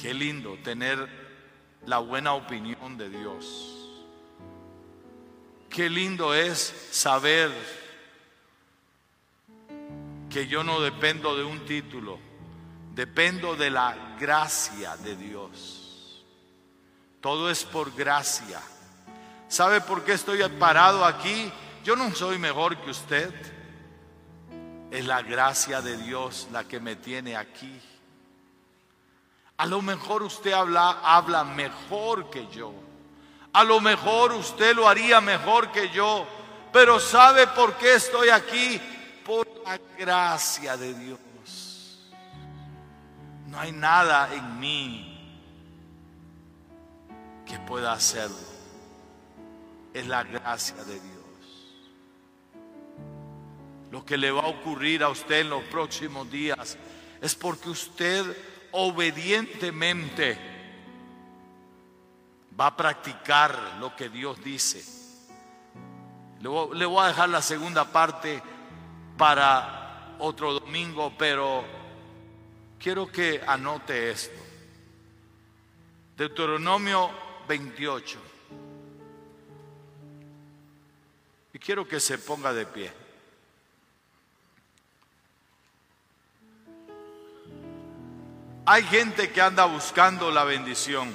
Qué 0.00 0.12
lindo 0.12 0.58
tener 0.62 1.08
la 1.86 1.98
buena 1.98 2.34
opinión 2.34 2.98
de 2.98 3.08
Dios. 3.08 3.78
Qué 5.70 5.88
lindo 5.88 6.34
es 6.34 6.60
saber 6.90 7.50
que 10.28 10.46
yo 10.46 10.62
no 10.62 10.82
dependo 10.82 11.34
de 11.34 11.44
un 11.44 11.64
título 11.64 12.18
Dependo 12.94 13.56
de 13.56 13.70
la 13.70 14.16
gracia 14.20 14.98
de 14.98 15.16
Dios. 15.16 16.22
Todo 17.22 17.48
es 17.48 17.64
por 17.64 17.94
gracia. 17.94 18.60
¿Sabe 19.48 19.80
por 19.80 20.04
qué 20.04 20.12
estoy 20.12 20.46
parado 20.58 21.06
aquí? 21.06 21.50
Yo 21.84 21.96
no 21.96 22.14
soy 22.14 22.38
mejor 22.38 22.76
que 22.76 22.90
usted. 22.90 23.32
Es 24.92 25.06
la 25.06 25.22
gracia 25.22 25.80
de 25.80 25.96
Dios 25.96 26.48
la 26.52 26.64
que 26.64 26.78
me 26.78 26.96
tiene 26.96 27.34
aquí. 27.34 27.80
A 29.56 29.64
lo 29.64 29.80
mejor 29.80 30.22
usted 30.22 30.52
habla, 30.52 31.00
habla 31.02 31.44
mejor 31.44 32.28
que 32.28 32.46
yo. 32.48 32.74
A 33.54 33.64
lo 33.64 33.80
mejor 33.80 34.32
usted 34.32 34.76
lo 34.76 34.86
haría 34.86 35.22
mejor 35.22 35.72
que 35.72 35.88
yo. 35.88 36.26
Pero 36.74 37.00
¿sabe 37.00 37.46
por 37.46 37.72
qué 37.78 37.94
estoy 37.94 38.28
aquí? 38.28 38.78
Por 39.24 39.48
la 39.64 39.78
gracia 39.98 40.76
de 40.76 40.92
Dios. 40.92 42.02
No 43.46 43.58
hay 43.58 43.72
nada 43.72 44.28
en 44.34 44.60
mí 44.60 45.08
que 47.46 47.58
pueda 47.60 47.94
hacerlo. 47.94 48.36
Es 49.94 50.06
la 50.06 50.22
gracia 50.22 50.84
de 50.84 51.00
Dios. 51.00 51.21
Lo 53.92 54.06
que 54.06 54.16
le 54.16 54.30
va 54.30 54.40
a 54.40 54.46
ocurrir 54.46 55.02
a 55.02 55.10
usted 55.10 55.40
en 55.40 55.50
los 55.50 55.64
próximos 55.64 56.30
días 56.30 56.78
es 57.20 57.34
porque 57.34 57.68
usted 57.68 58.24
obedientemente 58.70 60.38
va 62.58 62.68
a 62.68 62.76
practicar 62.76 63.76
lo 63.80 63.94
que 63.94 64.08
Dios 64.08 64.42
dice. 64.42 64.82
Le 66.40 66.86
voy 66.86 67.04
a 67.04 67.08
dejar 67.08 67.28
la 67.28 67.42
segunda 67.42 67.84
parte 67.84 68.42
para 69.18 70.16
otro 70.20 70.54
domingo, 70.54 71.12
pero 71.18 71.62
quiero 72.78 73.12
que 73.12 73.42
anote 73.46 74.10
esto. 74.10 74.40
Deuteronomio 76.16 77.10
28. 77.46 78.18
Y 81.52 81.58
quiero 81.58 81.86
que 81.86 82.00
se 82.00 82.16
ponga 82.16 82.54
de 82.54 82.64
pie. 82.64 83.01
Hay 88.64 88.84
gente 88.84 89.30
que 89.32 89.40
anda 89.40 89.64
buscando 89.64 90.30
la 90.30 90.44
bendición. 90.44 91.12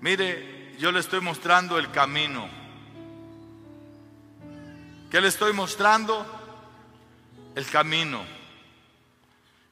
Mire, 0.00 0.76
yo 0.78 0.90
le 0.90 0.98
estoy 0.98 1.20
mostrando 1.20 1.78
el 1.78 1.90
camino. 1.92 2.48
¿Qué 5.08 5.20
le 5.20 5.28
estoy 5.28 5.52
mostrando? 5.52 6.26
El 7.54 7.66
camino. 7.66 8.24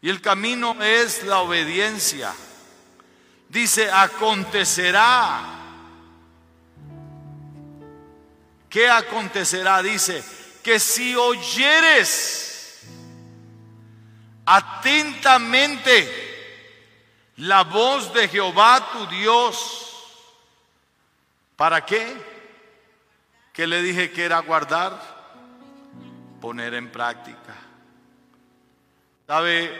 Y 0.00 0.08
el 0.08 0.20
camino 0.20 0.80
es 0.80 1.24
la 1.24 1.40
obediencia. 1.40 2.32
Dice, 3.48 3.90
acontecerá. 3.90 5.40
¿Qué 8.70 8.88
acontecerá? 8.88 9.82
Dice, 9.82 10.24
que 10.62 10.78
si 10.78 11.16
oyeres 11.16 12.51
atentamente 14.44 16.22
la 17.36 17.64
voz 17.64 18.12
de 18.12 18.28
Jehová 18.28 18.88
tu 18.92 19.06
Dios, 19.06 19.96
¿para 21.56 21.84
qué? 21.84 22.32
¿Qué 23.52 23.66
le 23.66 23.82
dije 23.82 24.10
que 24.10 24.24
era 24.24 24.38
guardar? 24.40 25.00
Poner 26.40 26.74
en 26.74 26.90
práctica. 26.90 27.54
¿Sabe? 29.26 29.70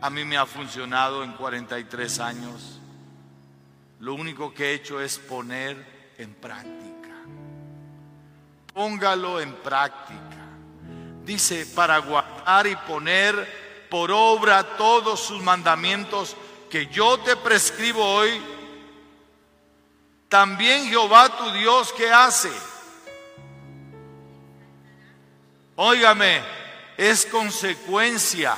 A 0.00 0.10
mí 0.10 0.24
me 0.24 0.36
ha 0.36 0.46
funcionado 0.46 1.24
en 1.24 1.32
43 1.32 2.20
años. 2.20 2.80
Lo 4.00 4.14
único 4.14 4.52
que 4.52 4.70
he 4.70 4.74
hecho 4.74 5.00
es 5.00 5.18
poner 5.18 6.14
en 6.18 6.34
práctica. 6.34 7.14
Póngalo 8.74 9.40
en 9.40 9.54
práctica. 9.54 10.20
Dice, 11.24 11.66
para 11.74 11.98
guardar 11.98 12.66
y 12.66 12.76
poner 12.76 13.65
por 13.96 14.12
obra 14.12 14.76
todos 14.76 15.18
sus 15.20 15.42
mandamientos 15.42 16.36
que 16.68 16.86
yo 16.88 17.18
te 17.20 17.34
prescribo 17.34 18.04
hoy, 18.04 18.42
también 20.28 20.86
Jehová 20.86 21.34
tu 21.34 21.50
Dios 21.52 21.94
que 21.94 22.12
hace. 22.12 22.52
Óigame, 25.76 26.42
es 26.98 27.24
consecuencia. 27.24 28.54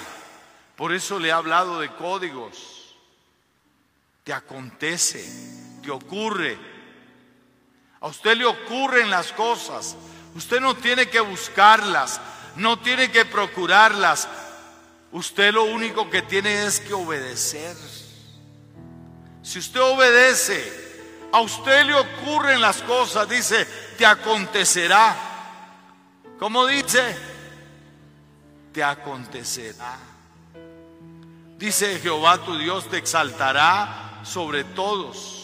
Por 0.74 0.93
eso 0.93 1.20
le 1.20 1.28
he 1.28 1.32
hablado 1.32 1.78
de 1.78 1.95
códigos. 1.95 2.97
Te 4.24 4.32
acontece, 4.32 5.24
te 5.84 5.93
ocurre. 5.93 6.59
A 8.01 8.09
usted 8.09 8.36
le 8.36 8.45
ocurren 8.45 9.09
las 9.09 9.30
cosas. 9.30 9.95
Usted 10.34 10.59
no 10.59 10.74
tiene 10.74 11.09
que 11.09 11.20
buscarlas, 11.20 12.20
no 12.57 12.80
tiene 12.80 13.12
que 13.12 13.24
procurarlas. 13.24 14.28
Usted 15.12 15.54
lo 15.54 15.64
único 15.64 16.11
que 16.11 16.22
tiene 16.22 16.66
es 16.66 16.80
que 16.80 16.92
obedecer. 16.94 17.76
Si 19.42 19.59
usted 19.59 19.80
obedece, 19.80 20.88
a 21.32 21.40
usted 21.40 21.86
le 21.86 21.94
ocurren 21.94 22.61
las 22.61 22.82
cosas, 22.82 23.28
dice, 23.28 23.66
te 23.96 24.04
acontecerá. 24.04 25.16
¿Cómo 26.38 26.66
dice? 26.66 27.16
Te 28.72 28.84
acontecerá. 28.84 29.96
Dice 31.56 31.98
Jehová 31.98 32.38
tu 32.38 32.56
Dios 32.56 32.88
te 32.88 32.98
exaltará 32.98 34.20
sobre 34.22 34.62
todos. 34.62 35.38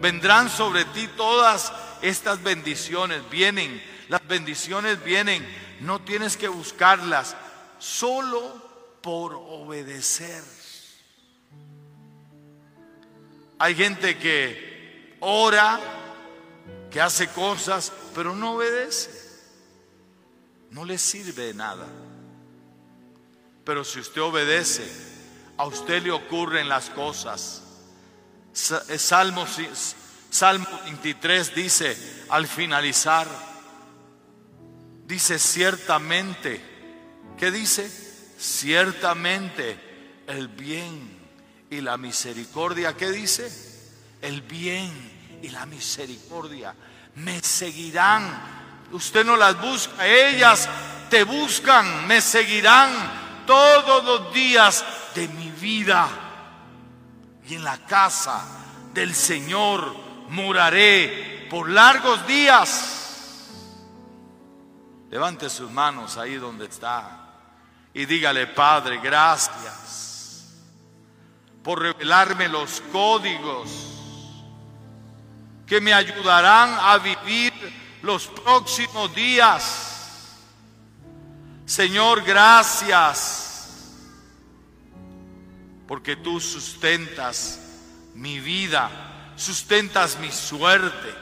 Vendrán 0.00 0.50
sobre 0.50 0.84
ti 0.86 1.08
todas 1.16 1.72
estas 2.02 2.42
bendiciones. 2.42 3.22
Vienen, 3.30 3.82
las 4.08 4.26
bendiciones 4.28 5.02
vienen. 5.02 5.46
No 5.80 6.00
tienes 6.00 6.36
que 6.36 6.48
buscarlas, 6.48 7.36
solo 7.78 9.00
por 9.02 9.34
obedecer. 9.34 10.42
Hay 13.58 13.74
gente 13.74 14.18
que 14.18 15.16
ora, 15.20 15.80
que 16.90 17.00
hace 17.00 17.28
cosas, 17.28 17.92
pero 18.14 18.34
no 18.34 18.54
obedece. 18.54 19.10
No 20.70 20.84
le 20.84 20.98
sirve 20.98 21.46
de 21.46 21.54
nada. 21.54 21.86
Pero 23.64 23.84
si 23.84 24.00
usted 24.00 24.20
obedece, 24.22 24.86
a 25.56 25.66
usted 25.66 26.02
le 26.02 26.12
ocurren 26.12 26.68
las 26.68 26.90
cosas. 26.90 27.62
Eh, 28.88 28.98
Salmo, 28.98 29.46
Salmo 30.30 30.66
23 30.84 31.54
dice, 31.54 32.24
al 32.28 32.46
finalizar, 32.46 33.26
dice 35.06 35.38
ciertamente, 35.38 36.77
¿qué 37.38 37.50
dice? 37.50 37.90
Ciertamente 38.38 39.78
el 40.26 40.48
bien 40.48 41.18
y 41.70 41.80
la 41.80 41.96
misericordia, 41.96 42.96
¿qué 42.96 43.10
dice? 43.10 43.50
El 44.20 44.42
bien 44.42 45.40
y 45.42 45.48
la 45.48 45.66
misericordia 45.66 46.74
me 47.16 47.40
seguirán. 47.40 48.58
Usted 48.92 49.24
no 49.24 49.36
las 49.36 49.60
busca, 49.60 50.06
ellas 50.06 50.68
te 51.10 51.24
buscan, 51.24 52.06
me 52.06 52.20
seguirán 52.20 52.90
todos 53.46 54.04
los 54.04 54.34
días 54.34 54.84
de 55.14 55.28
mi 55.28 55.50
vida. 55.50 56.08
Y 57.48 57.54
en 57.54 57.64
la 57.64 57.78
casa 57.86 58.44
del 58.92 59.14
Señor 59.14 59.96
moraré 60.28 61.46
por 61.50 61.68
largos 61.68 62.26
días. 62.26 62.94
Levante 65.10 65.48
sus 65.48 65.70
manos 65.70 66.18
ahí 66.18 66.34
donde 66.34 66.66
está 66.66 67.27
y 67.98 68.06
dígale, 68.06 68.46
Padre, 68.46 69.00
gracias 69.02 70.54
por 71.64 71.80
revelarme 71.80 72.46
los 72.46 72.80
códigos 72.92 73.68
que 75.66 75.80
me 75.80 75.92
ayudarán 75.92 76.78
a 76.80 76.98
vivir 76.98 77.52
los 78.02 78.28
próximos 78.28 79.12
días. 79.16 80.36
Señor, 81.66 82.22
gracias, 82.22 83.96
porque 85.88 86.14
tú 86.14 86.38
sustentas 86.38 87.58
mi 88.14 88.38
vida, 88.38 89.32
sustentas 89.34 90.16
mi 90.20 90.30
suerte. 90.30 91.12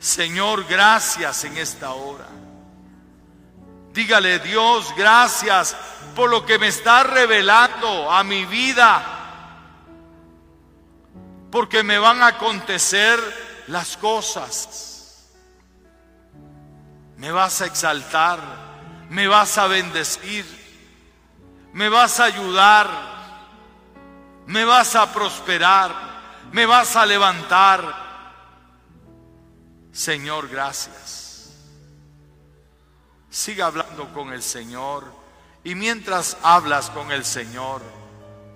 Señor, 0.00 0.66
gracias 0.68 1.44
en 1.44 1.56
esta 1.56 1.92
hora. 1.92 2.41
Dígale, 3.92 4.38
Dios, 4.38 4.92
gracias 4.96 5.76
por 6.14 6.30
lo 6.30 6.44
que 6.46 6.58
me 6.58 6.68
está 6.68 7.02
revelando 7.02 8.10
a 8.10 8.24
mi 8.24 8.44
vida 8.44 9.22
porque 11.52 11.82
me 11.82 11.98
van 11.98 12.22
a 12.22 12.28
acontecer 12.28 13.20
las 13.68 13.98
cosas. 13.98 15.28
Me 17.18 17.30
vas 17.30 17.60
a 17.60 17.66
exaltar, 17.66 18.40
me 19.10 19.28
vas 19.28 19.58
a 19.58 19.66
bendecir, 19.66 20.46
me 21.74 21.90
vas 21.90 22.18
a 22.20 22.24
ayudar, 22.24 22.88
me 24.46 24.64
vas 24.64 24.96
a 24.96 25.12
prosperar, 25.12 25.94
me 26.52 26.64
vas 26.64 26.96
a 26.96 27.04
levantar. 27.04 28.00
Señor, 29.92 30.48
gracias. 30.48 31.31
Siga 33.32 33.66
hablando 33.66 34.12
con 34.12 34.32
el 34.32 34.44
Señor 34.44 35.04
y 35.64 35.74
mientras 35.74 36.36
hablas 36.44 36.88
con 36.90 37.10
el 37.10 37.24
Señor, 37.24 37.82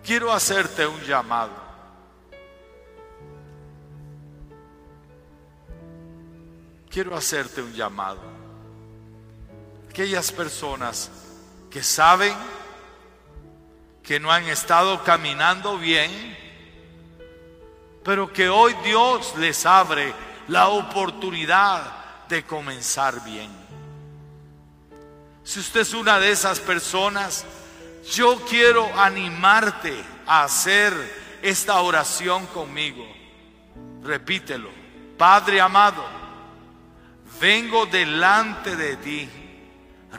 quiero 0.05 0.33
hacerte 0.33 0.87
un 0.87 1.01
llamado. 1.01 1.67
quiero 6.97 7.15
hacerte 7.15 7.61
un 7.61 7.75
llamado. 7.75 8.21
Aquellas 9.91 10.33
personas 10.33 11.11
que 11.71 11.83
saben 11.83 12.33
que 14.03 14.19
no 14.19 14.33
han 14.33 14.45
estado 14.45 15.05
caminando 15.05 15.77
bien, 15.77 16.11
pero 18.03 18.33
que 18.33 18.49
hoy 18.49 18.75
Dios 18.83 19.35
les 19.37 19.67
abre 19.67 20.15
la 20.49 20.69
oportunidad 20.69 22.27
de 22.31 22.43
comenzar 22.45 23.23
bien. 23.23 23.66
Si 25.47 25.61
usted 25.61 25.83
es 25.83 25.95
una 25.95 26.19
de 26.19 26.33
esas 26.33 26.59
personas, 26.59 27.47
yo 28.13 28.45
quiero 28.51 28.93
animarte 28.99 29.95
a 30.27 30.43
hacer 30.43 30.93
esta 31.41 31.81
oración 31.83 32.47
conmigo. 32.47 33.07
Repítelo. 34.03 34.69
Padre 35.17 35.61
amado, 35.61 36.05
vengo 37.41 37.87
delante 37.87 38.75
de 38.75 38.97
ti 38.97 39.31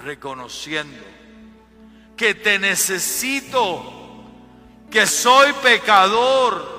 reconociendo 0.01 1.03
que 2.15 2.33
te 2.33 2.57
necesito, 2.57 4.23
que 4.89 5.05
soy 5.05 5.51
pecador. 5.61 6.77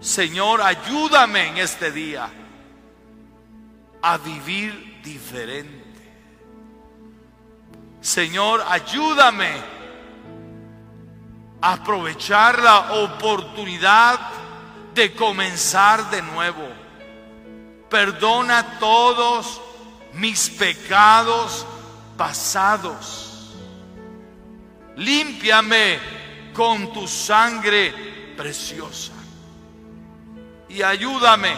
Señor, 0.00 0.60
ayúdame 0.60 1.48
en 1.48 1.56
este 1.56 1.90
día 1.90 2.28
a 4.02 4.18
vivir 4.18 5.00
diferente. 5.02 5.81
Señor, 8.02 8.64
ayúdame 8.68 9.48
a 11.60 11.74
aprovechar 11.74 12.60
la 12.60 12.94
oportunidad 12.94 14.18
de 14.92 15.14
comenzar 15.14 16.10
de 16.10 16.20
nuevo. 16.20 16.68
Perdona 17.88 18.80
todos 18.80 19.60
mis 20.14 20.50
pecados 20.50 21.64
pasados. 22.16 23.54
Límpiame 24.96 26.00
con 26.52 26.92
tu 26.92 27.06
sangre 27.06 28.34
preciosa. 28.36 29.12
Y 30.68 30.82
ayúdame 30.82 31.54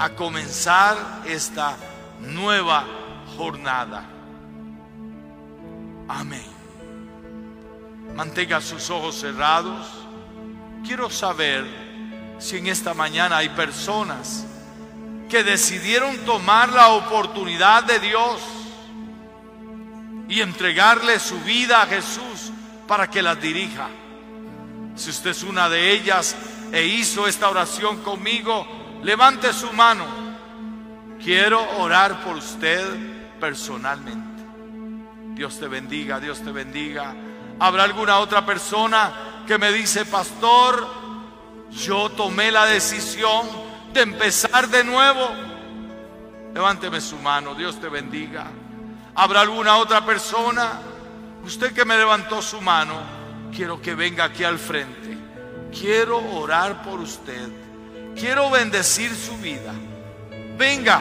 a 0.00 0.10
comenzar 0.10 1.22
esta 1.26 1.76
nueva 2.18 2.84
jornada. 3.36 4.17
Amén. 6.08 6.46
Mantenga 8.16 8.60
sus 8.60 8.88
ojos 8.90 9.14
cerrados. 9.20 9.86
Quiero 10.84 11.10
saber 11.10 11.64
si 12.38 12.56
en 12.56 12.66
esta 12.68 12.94
mañana 12.94 13.36
hay 13.36 13.50
personas 13.50 14.46
que 15.28 15.44
decidieron 15.44 16.16
tomar 16.24 16.70
la 16.70 16.88
oportunidad 16.88 17.84
de 17.84 18.00
Dios 18.00 18.40
y 20.28 20.40
entregarle 20.40 21.18
su 21.20 21.38
vida 21.40 21.82
a 21.82 21.86
Jesús 21.86 22.52
para 22.86 23.08
que 23.08 23.22
las 23.22 23.40
dirija. 23.40 23.88
Si 24.96 25.10
usted 25.10 25.30
es 25.30 25.42
una 25.42 25.68
de 25.68 25.92
ellas 25.92 26.34
e 26.72 26.84
hizo 26.86 27.26
esta 27.26 27.48
oración 27.50 28.02
conmigo, 28.02 28.66
levante 29.02 29.52
su 29.52 29.72
mano. 29.72 30.06
Quiero 31.22 31.62
orar 31.78 32.24
por 32.24 32.36
usted 32.36 32.84
personalmente. 33.38 34.27
Dios 35.38 35.60
te 35.60 35.68
bendiga, 35.68 36.18
Dios 36.18 36.42
te 36.42 36.50
bendiga. 36.50 37.14
¿Habrá 37.60 37.84
alguna 37.84 38.18
otra 38.18 38.44
persona 38.44 39.44
que 39.46 39.56
me 39.56 39.70
dice, 39.70 40.04
pastor, 40.04 40.84
yo 41.70 42.08
tomé 42.08 42.50
la 42.50 42.66
decisión 42.66 43.46
de 43.92 44.00
empezar 44.00 44.66
de 44.68 44.82
nuevo? 44.82 45.30
Levánteme 46.52 47.00
su 47.00 47.16
mano, 47.18 47.54
Dios 47.54 47.80
te 47.80 47.88
bendiga. 47.88 48.48
¿Habrá 49.14 49.42
alguna 49.42 49.76
otra 49.76 50.04
persona? 50.04 50.80
Usted 51.44 51.72
que 51.72 51.84
me 51.84 51.96
levantó 51.96 52.42
su 52.42 52.60
mano, 52.60 52.96
quiero 53.54 53.80
que 53.80 53.94
venga 53.94 54.24
aquí 54.24 54.42
al 54.42 54.58
frente. 54.58 55.16
Quiero 55.70 56.18
orar 56.32 56.82
por 56.82 56.98
usted. 56.98 57.48
Quiero 58.16 58.50
bendecir 58.50 59.14
su 59.14 59.36
vida. 59.36 59.72
Venga. 60.58 61.00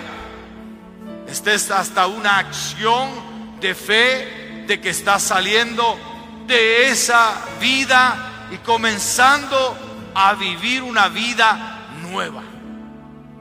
Esta 1.28 1.54
es 1.54 1.72
hasta 1.72 2.06
una 2.06 2.38
acción 2.38 3.27
de 3.60 3.74
fe 3.76 4.66
de 4.68 4.80
que 4.80 4.90
está 4.90 5.20
saliendo 5.20 5.98
de 6.46 6.90
esa 6.90 7.34
vida 7.60 8.48
y 8.52 8.58
comenzando 8.58 9.78
a 10.14 10.34
vivir 10.34 10.84
una 10.84 11.08
vida 11.10 11.88
nueva. 12.02 12.44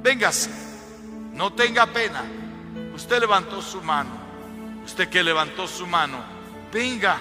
Véngase, 0.02 0.50
no 1.32 1.52
tenga 1.52 1.86
pena. 1.86 2.22
Usted 2.94 3.20
levantó 3.20 3.60
su 3.60 3.82
mano, 3.82 4.10
usted 4.84 5.08
que 5.08 5.22
levantó 5.22 5.68
su 5.68 5.86
mano, 5.86 6.18
venga, 6.72 7.18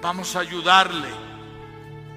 vamos 0.00 0.34
a 0.36 0.40
ayudarle. 0.40 1.28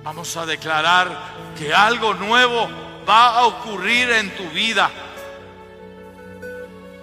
Vamos 0.04 0.36
a 0.36 0.48
declarar 0.48 1.16
que 1.56 1.74
algo 1.74 2.16
nuevo 2.16 2.68
va 3.08 3.38
a 3.38 3.46
ocurrir 3.46 4.10
en 4.10 4.36
tu 4.36 4.50
vida. 4.50 4.90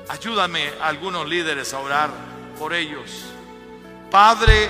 Ayúdame 0.09 0.73
a 0.81 0.89
algunos 0.89 1.29
líderes 1.29 1.73
a 1.75 1.79
orar 1.79 2.28
por 2.59 2.75
ellos. 2.75 3.25
Padre, 4.11 4.69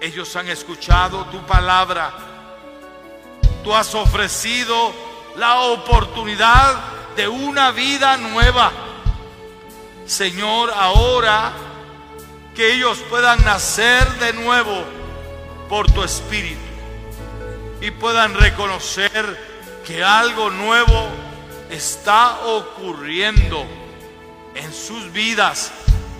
ellos 0.00 0.34
han 0.36 0.48
escuchado 0.48 1.24
tu 1.26 1.38
palabra. 1.46 2.12
Tú 3.62 3.74
has 3.74 3.94
ofrecido 3.94 4.92
la 5.36 5.60
oportunidad 5.60 6.76
de 7.16 7.26
una 7.28 7.70
vida 7.70 8.16
nueva. 8.16 8.70
Señor, 10.06 10.70
ahora 10.74 11.52
que 12.54 12.74
ellos 12.74 12.98
puedan 13.08 13.42
nacer 13.44 14.08
de 14.18 14.32
nuevo 14.34 14.84
por 15.68 15.90
tu 15.90 16.04
espíritu 16.04 16.60
y 17.80 17.90
puedan 17.90 18.34
reconocer 18.34 19.82
que 19.84 20.04
algo 20.04 20.50
nuevo 20.50 21.08
está 21.70 22.38
ocurriendo 22.46 23.66
en 24.54 24.72
sus 24.72 25.10
vidas 25.12 25.72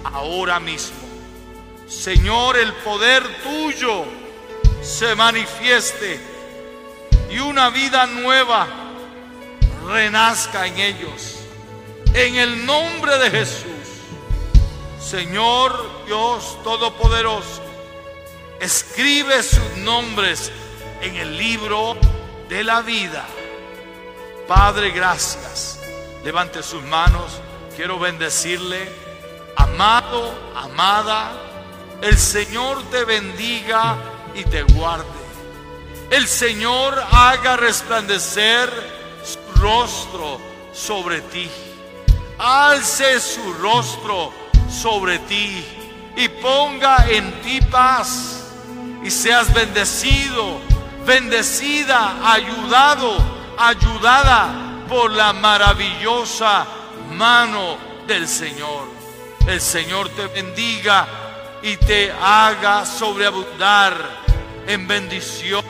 ahora 0.05 0.61
mismo. 0.61 0.96
Señor, 1.88 2.57
el 2.57 2.72
poder 2.74 3.22
tuyo 3.42 4.05
se 4.82 5.14
manifieste 5.14 6.20
y 7.30 7.38
una 7.38 7.70
vida 7.70 8.07
nueva 8.07 8.66
renazca 9.86 10.66
en 10.66 10.78
ellos. 10.78 11.36
En 12.14 12.36
el 12.36 12.64
nombre 12.64 13.18
de 13.18 13.30
Jesús, 13.30 13.64
Señor 15.00 16.05
Dios 16.07 16.59
Todopoderoso, 16.62 17.62
escribe 18.61 19.42
sus 19.42 19.76
nombres 19.78 20.52
en 21.00 21.16
el 21.16 21.36
libro 21.36 21.96
de 22.48 22.64
la 22.64 22.82
vida. 22.82 23.26
Padre, 24.46 24.90
gracias. 24.90 25.80
Levante 26.24 26.62
sus 26.62 26.82
manos. 26.84 27.40
Quiero 27.76 27.98
bendecirle. 27.98 29.03
Amado, 29.57 30.34
amada 30.55 31.44
el 32.05 32.18
Señor 32.18 32.82
te 32.90 33.02
bendiga 33.05 33.96
y 34.34 34.44
te 34.44 34.62
guarde. 34.62 35.07
El 36.11 36.28
Señor 36.28 37.02
haga 37.11 37.57
resplandecer 37.57 38.68
su 39.24 39.59
rostro 39.59 40.38
sobre 40.70 41.22
ti. 41.22 41.50
Alce 42.38 43.20
su 43.20 43.55
rostro 43.55 44.34
sobre 44.68 45.18
ti 45.20 45.64
y 46.14 46.28
ponga 46.28 47.07
en 47.09 47.40
ti 47.40 47.59
paz. 47.70 48.50
Y 49.02 49.11
seas 49.11 49.55
bendecido, 49.55 50.61
bendecida, 51.07 52.32
ayudado, 52.34 53.16
ayudada 53.59 54.84
por 54.90 55.11
la 55.11 55.32
maravillosa 55.32 56.66
mano 57.12 57.78
del 58.07 58.28
Señor. 58.28 58.93
El 59.47 59.61
Señor 59.61 60.09
te 60.11 60.26
bendiga 60.28 61.07
y 61.62 61.76
te 61.76 62.11
haga 62.12 62.86
sobreabundar 62.86 63.95
en 64.66 64.88
bendición, 64.88 65.64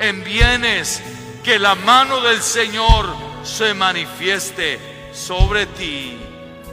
en 0.00 0.24
bienes, 0.24 1.02
que 1.42 1.58
la 1.58 1.74
mano 1.74 2.20
del 2.20 2.42
Señor 2.42 3.14
se 3.44 3.74
manifieste 3.74 4.80
sobre 5.12 5.66
ti. 5.66 6.18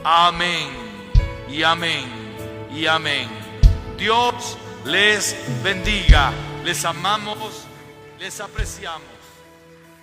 Amén 0.02 0.68
y 1.48 1.62
amén 1.62 2.04
y 2.74 2.86
amén. 2.86 3.28
Dios 3.96 4.58
les 4.84 5.36
bendiga. 5.62 6.32
Les 6.64 6.84
amamos, 6.84 7.66
les 8.18 8.40
apreciamos. 8.40 9.02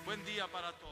Buen 0.06 0.24
día 0.26 0.48
para 0.48 0.72
todos. 0.74 0.91